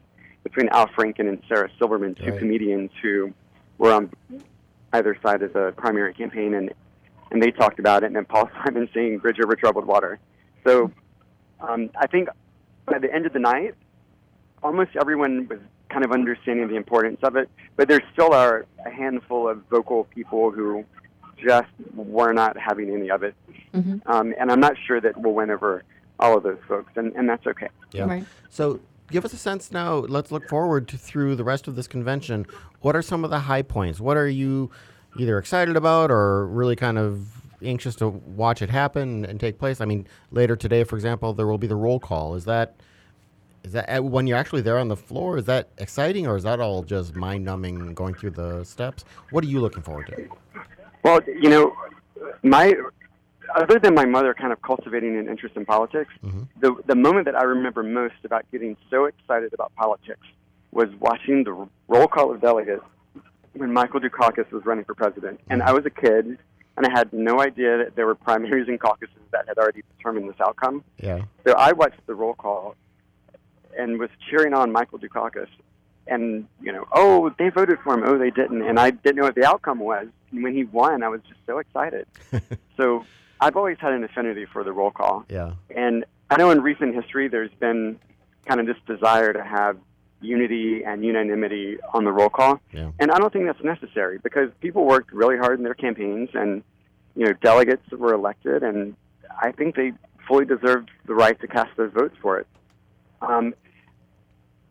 [0.44, 2.39] between Al Franken and Sarah Silverman, two Right.
[2.39, 3.34] comedians who
[3.78, 4.12] were on
[4.94, 6.74] either side of the primary campaign, and,
[7.32, 10.20] and they talked about it, and then Paul Simon saying Bridge Over Troubled Water.
[10.66, 10.92] So
[11.60, 12.30] um, I think
[12.86, 13.76] by the end of the night,
[14.64, 18.89] almost everyone was kind of understanding the importance of it, but there still are a
[18.89, 20.86] handful of vocal people who
[21.38, 23.36] just were not having any of it.
[23.74, 24.10] Mm-hmm.
[24.10, 25.84] Um, and I'm not sure that we'll win over
[26.20, 27.68] all of those folks, and, and that's okay.
[27.92, 28.06] Yeah.
[28.06, 28.26] Right.
[28.50, 28.80] So
[29.12, 29.95] give us a sense now.
[29.95, 32.45] Let's look forward to through the rest of this convention.
[32.82, 33.99] What are some of the high points?
[33.99, 34.72] What are you
[35.20, 37.28] either excited about or really kind of
[37.62, 39.82] anxious to watch it happen and take place?
[39.82, 42.36] I mean, later today, for example, there will be the roll call.
[42.36, 42.76] Is that
[43.64, 45.38] is that when you're actually there on the floor?
[45.38, 49.05] Is that exciting or is that all just mind numbing going through the steps?
[49.30, 50.28] What are you looking forward to?
[51.03, 51.76] Well, you know,
[52.41, 52.74] my
[53.56, 56.47] other than my mother kind of cultivating an interest in politics, Mhm.
[56.60, 60.26] the the moment that I remember most about getting so excited about politics
[60.72, 62.84] was watching the roll call of delegates
[63.54, 65.39] when Michael Dukakis was running for president.
[65.49, 66.38] And I was a kid,
[66.78, 70.30] and I had no idea that there were primaries and caucuses that had already determined
[70.30, 70.84] this outcome.
[70.97, 71.24] Yeah.
[71.45, 72.76] So I watched the roll call
[73.78, 75.47] and was cheering on Michael Dukakis.
[76.08, 78.04] And, you know, oh, they voted for him.
[78.06, 78.64] Oh, they didn't.
[78.64, 80.08] And I didn't know what the outcome was.
[80.32, 82.08] And when he won, I was just so excited.
[82.78, 83.06] so
[83.42, 85.26] I've always had an affinity for the roll call.
[85.28, 85.54] Yeah.
[85.76, 88.00] And I know in recent history there's been
[88.46, 89.78] kind of this desire to have
[90.22, 92.62] unity and unanimity on the roll call.
[92.72, 92.92] Yeah.
[93.00, 96.64] And I don't think that's necessary because people worked really hard in their campaigns and,
[97.16, 98.96] you know, delegates were elected and
[99.42, 99.94] I think they
[100.28, 102.48] fully deserved the right to cast those votes for it.
[103.24, 103.56] Um,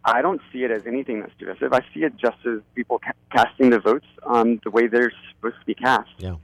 [0.04, 1.72] I don't see it as anything that's divisive.
[1.72, 5.58] I see it just as people ca- casting the votes um, the way they're supposed
[5.60, 6.10] to be cast.
[6.18, 6.36] Yeah.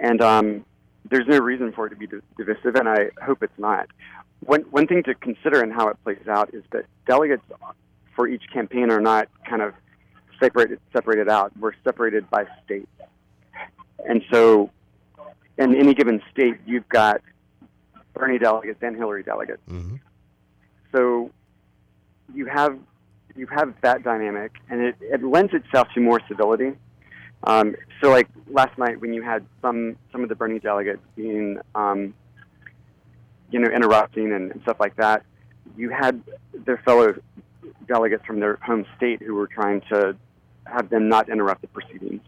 [0.00, 0.64] And um,
[1.10, 2.06] there's no reason for it to be
[2.38, 3.88] divisive, and I hope it's not.
[4.40, 7.42] One, one thing to consider in how it plays out is that delegates
[8.14, 9.74] for each campaign are not kind of
[10.40, 11.52] separated separated out.
[11.58, 12.86] We're separated by states,
[14.08, 14.70] and so
[15.58, 17.20] in any given state, you've got
[18.14, 19.60] Bernie delegates and Hillary delegates.
[19.68, 19.96] hmm
[20.92, 21.30] So
[22.34, 22.78] you have
[23.36, 26.72] you have that dynamic, and it, it lends itself to more civility.
[27.44, 31.58] Um, so, like last night, when you had some some of the Bernie delegates being
[31.74, 32.14] um,
[33.50, 35.24] you know, interrupting and, and stuff like that,
[35.76, 36.22] you had
[36.54, 37.14] their fellow
[37.86, 40.16] delegates from their home state who were trying to
[40.64, 42.20] have them not interrupt the proceedings.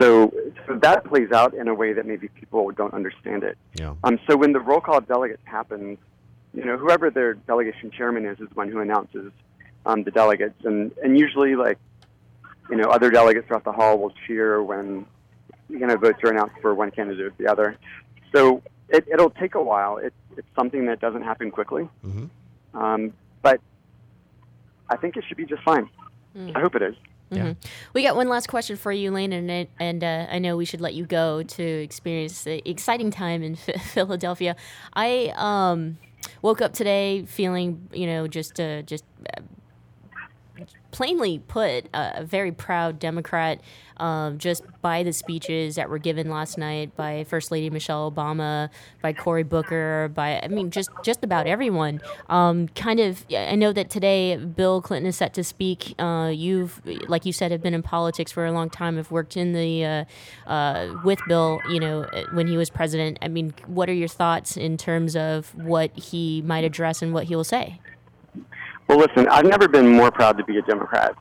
[0.00, 0.32] So,
[0.66, 3.58] so that plays out in a way that maybe people don't understand it.
[3.74, 3.94] Yeah.
[4.02, 5.98] Um, so when the roll call of delegates happens,
[6.54, 9.32] you know, whoever their delegation chairman is is the one who announces
[9.84, 11.78] um, the delegates, and and usually like,
[12.70, 15.06] you know, other delegates throughout the hall will cheer when
[15.68, 17.76] you know votes are announced for one candidate or the other.
[18.34, 19.96] So it, it'll take a while.
[19.98, 22.24] It, it's something that doesn't happen quickly, hmm
[22.74, 23.60] um, but
[24.88, 25.88] I think it should be just fine.
[26.54, 26.94] I hope it is.
[27.30, 27.54] Yeah.
[27.94, 30.64] We got one last question for you, Lane, and it- and uh, I know we
[30.66, 34.54] should let you go to experience the exciting time in Ph- Philadelphia.
[34.94, 35.96] I um,
[36.42, 39.04] woke up today feeling, you know, just uh, just
[39.36, 39.40] uh,
[40.92, 43.60] plainly put, a very proud Democrat.
[43.98, 48.68] Um, just by the speeches that were given last night by First Lady Michelle Obama,
[49.00, 52.00] by Cory Booker, by I mean just just about everyone.
[52.28, 55.94] Um, kind of, I know that today Bill Clinton is set to speak.
[56.00, 58.96] Uh, you've, like you said, have been in politics for a long time.
[58.96, 60.04] Have worked in the uh,
[60.50, 63.18] uh, with Bill, you know, when he was president.
[63.22, 67.24] I mean, what are your thoughts in terms of what he might address and what
[67.24, 67.78] he will say?
[68.88, 71.14] Well, listen, I've never been more proud to be a Democrat.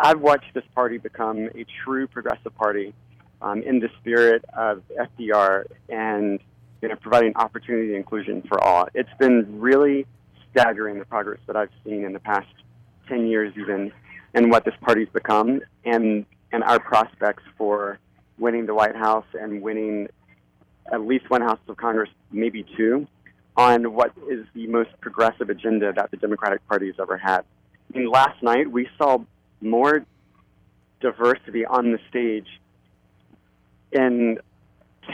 [0.00, 2.94] I've watched this party become a true progressive party
[3.42, 6.40] um, in the spirit of FDR and
[6.82, 8.88] you know, providing opportunity and inclusion for all.
[8.94, 10.06] It's been really
[10.50, 12.48] staggering the progress that I've seen in the past
[13.08, 13.90] 10 years, even,
[14.34, 17.98] and what this party's become, and, and our prospects for
[18.38, 20.08] winning the White House and winning
[20.92, 23.06] at least one House of Congress, maybe two,
[23.56, 27.44] on what is the most progressive agenda that the Democratic Party has ever had.
[27.94, 29.18] I mean, last night we saw
[29.60, 30.04] more
[31.00, 32.46] diversity on the stage
[33.92, 34.38] in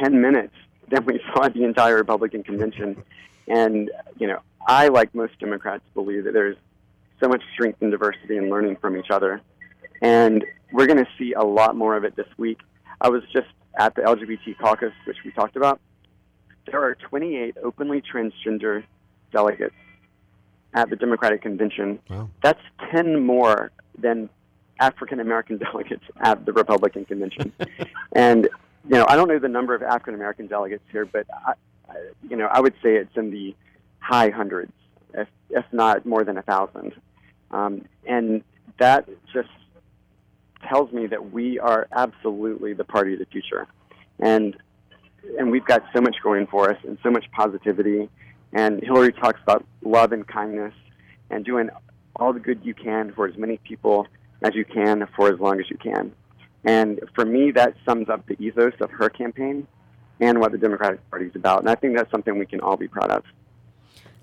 [0.00, 0.54] 10 minutes
[0.88, 3.02] than we saw at the entire Republican convention.
[3.46, 6.56] And, you know, I, like most Democrats, believe that there's
[7.20, 9.40] so much strength and diversity in learning from each other.
[10.00, 12.60] And we're going to see a lot more of it this week.
[13.00, 15.80] I was just at the LGBT caucus, which we talked about.
[16.70, 18.84] There are 28 openly transgender
[19.32, 19.74] delegates
[20.74, 21.98] at the Democratic convention.
[22.08, 22.30] Wow.
[22.42, 22.60] That's
[22.92, 24.28] 10 more than
[24.78, 27.52] African American delegates at the Republican convention.
[28.12, 28.48] and,
[28.88, 31.52] you know, I don't know the number of African American delegates here, but, I,
[31.88, 31.94] I,
[32.28, 33.54] you know, I would say it's in the
[33.98, 34.72] high hundreds,
[35.14, 36.94] if, if not more than a thousand.
[37.50, 38.42] Um, and
[38.78, 39.48] that just
[40.68, 43.66] tells me that we are absolutely the party of the future.
[44.18, 44.56] And
[45.38, 48.08] and we've got so much going for us and so much positivity.
[48.52, 50.74] And Hillary talks about love and kindness
[51.30, 51.70] and doing
[52.16, 54.06] all the good you can for as many people
[54.42, 56.12] as you can for as long as you can.
[56.64, 59.66] And for me, that sums up the ethos of her campaign
[60.20, 61.60] and what the Democratic Party is about.
[61.60, 63.24] And I think that's something we can all be proud of.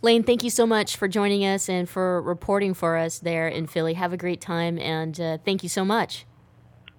[0.03, 3.65] Lane, thank you so much for joining us and for reporting for us there in
[3.65, 3.95] Philly.
[3.95, 6.26] Have a great time, and uh, thank you so much.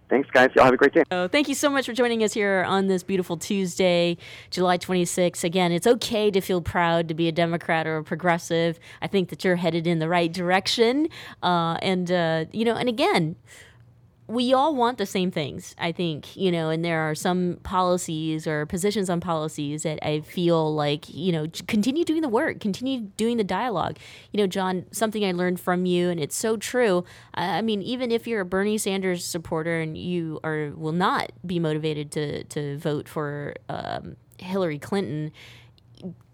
[0.08, 0.50] Thanks, guys.
[0.54, 1.02] Y'all have a great day.
[1.10, 4.16] So thank you so much for joining us here on this beautiful Tuesday,
[4.50, 5.44] July 26th.
[5.44, 8.78] Again, it's okay to feel proud to be a Democrat or a progressive.
[9.02, 11.08] I think that you're headed in the right direction.
[11.42, 13.36] Uh, and, uh, you know, and again,
[14.28, 18.46] we all want the same things, I think, you know, and there are some policies
[18.46, 23.00] or positions on policies that I feel like, you know, continue doing the work, continue
[23.16, 23.96] doing the dialogue.
[24.32, 27.06] You know, John, something I learned from you, and it's so true.
[27.32, 31.58] I mean, even if you're a Bernie Sanders supporter and you are will not be
[31.58, 35.32] motivated to, to vote for um, Hillary Clinton,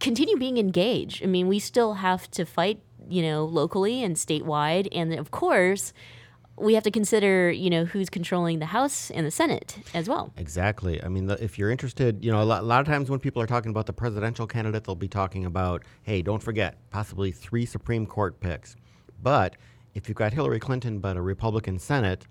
[0.00, 1.22] continue being engaged.
[1.22, 4.88] I mean, we still have to fight, you know, locally and statewide.
[4.90, 5.92] And of course,
[6.56, 10.32] we have to consider, you know, who's controlling the House and the Senate as well.
[10.36, 11.02] Exactly.
[11.02, 13.18] I mean, the, if you're interested, you know, a lot, a lot of times when
[13.18, 17.32] people are talking about the presidential candidate, they'll be talking about, hey, don't forget, possibly
[17.32, 18.76] three Supreme Court picks.
[19.22, 19.56] But
[19.94, 22.26] if you've got Hillary Clinton but a Republican Senate,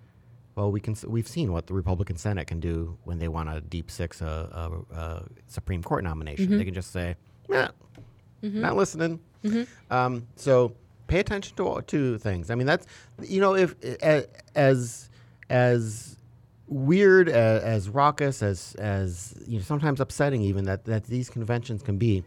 [0.54, 3.60] well, we can we've seen what the Republican Senate can do when they want to
[3.60, 6.46] deep six a, a, a Supreme Court nomination.
[6.46, 6.58] Mm-hmm.
[6.58, 7.16] They can just say,
[7.48, 7.70] "Nah,
[8.42, 8.60] mm-hmm.
[8.60, 9.92] not listening." Mm-hmm.
[9.92, 10.72] Um, so
[11.14, 12.50] pay attention to to things.
[12.50, 12.86] I mean, that's
[13.22, 13.74] you know, if
[14.54, 15.08] as
[15.48, 16.16] as
[16.66, 21.82] weird as, as raucous as as you know, sometimes upsetting even that that these conventions
[21.82, 22.24] can be,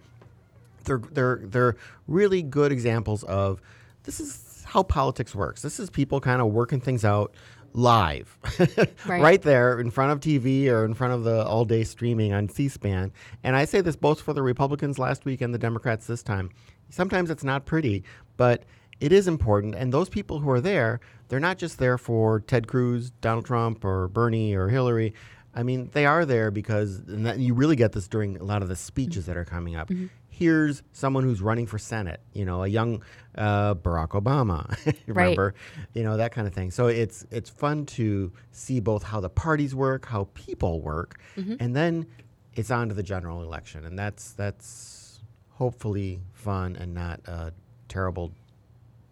[0.86, 1.76] they're they're they're
[2.08, 3.62] really good examples of
[4.04, 5.62] this is how politics works.
[5.62, 7.34] This is people kind of working things out
[7.74, 8.38] live,
[9.06, 9.22] Right.
[9.22, 9.42] right.
[9.42, 13.12] there in front of TV or in front of the all day streaming on C-SPAN.
[13.44, 16.50] And I say this both for the Republicans last week and the Democrats this time.
[16.90, 18.04] Sometimes it's not pretty,
[18.38, 18.64] but
[19.00, 19.76] it is important.
[19.76, 23.84] And those people who are there, they're not just there for Ted Cruz, Donald Trump,
[23.84, 25.14] or Bernie or Hillary.
[25.54, 28.62] I mean, they are there because and that, you really get this during a lot
[28.62, 29.90] of the speeches that are coming up.
[29.90, 30.08] Mm-hmm.
[30.30, 33.02] Here's someone who's running for Senate, you know, a young
[33.36, 34.78] uh, Barack Obama,
[35.08, 35.56] remember,
[35.96, 36.70] you know, that kind of thing.
[36.70, 41.56] So it's it's fun to see both how the parties work, how people work, mm-hmm.
[41.60, 42.06] and then
[42.54, 47.52] it's on to the general election, and that's that's hopefully fun and not a
[47.88, 48.34] terrible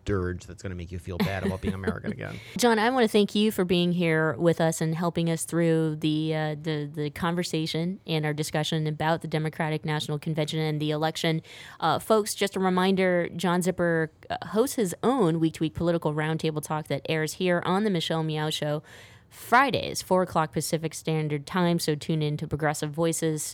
[0.06, 2.40] dirge that's going to make you feel bad about being American again.
[2.58, 5.98] John, I want to thank you for being here with us and helping us through
[5.98, 10.92] the uh, the the conversation and our discussion about the Democratic National Convention and the
[10.92, 11.42] election.
[11.80, 16.14] Uh, folks, just a reminder: John Zipper uh, hosts his own week to week political
[16.14, 18.84] roundtable talk that airs here on the Michelle Meow Show.
[19.28, 21.78] Fridays, 4 o'clock Pacific Standard Time.
[21.78, 23.54] So tune in to Progressive Voices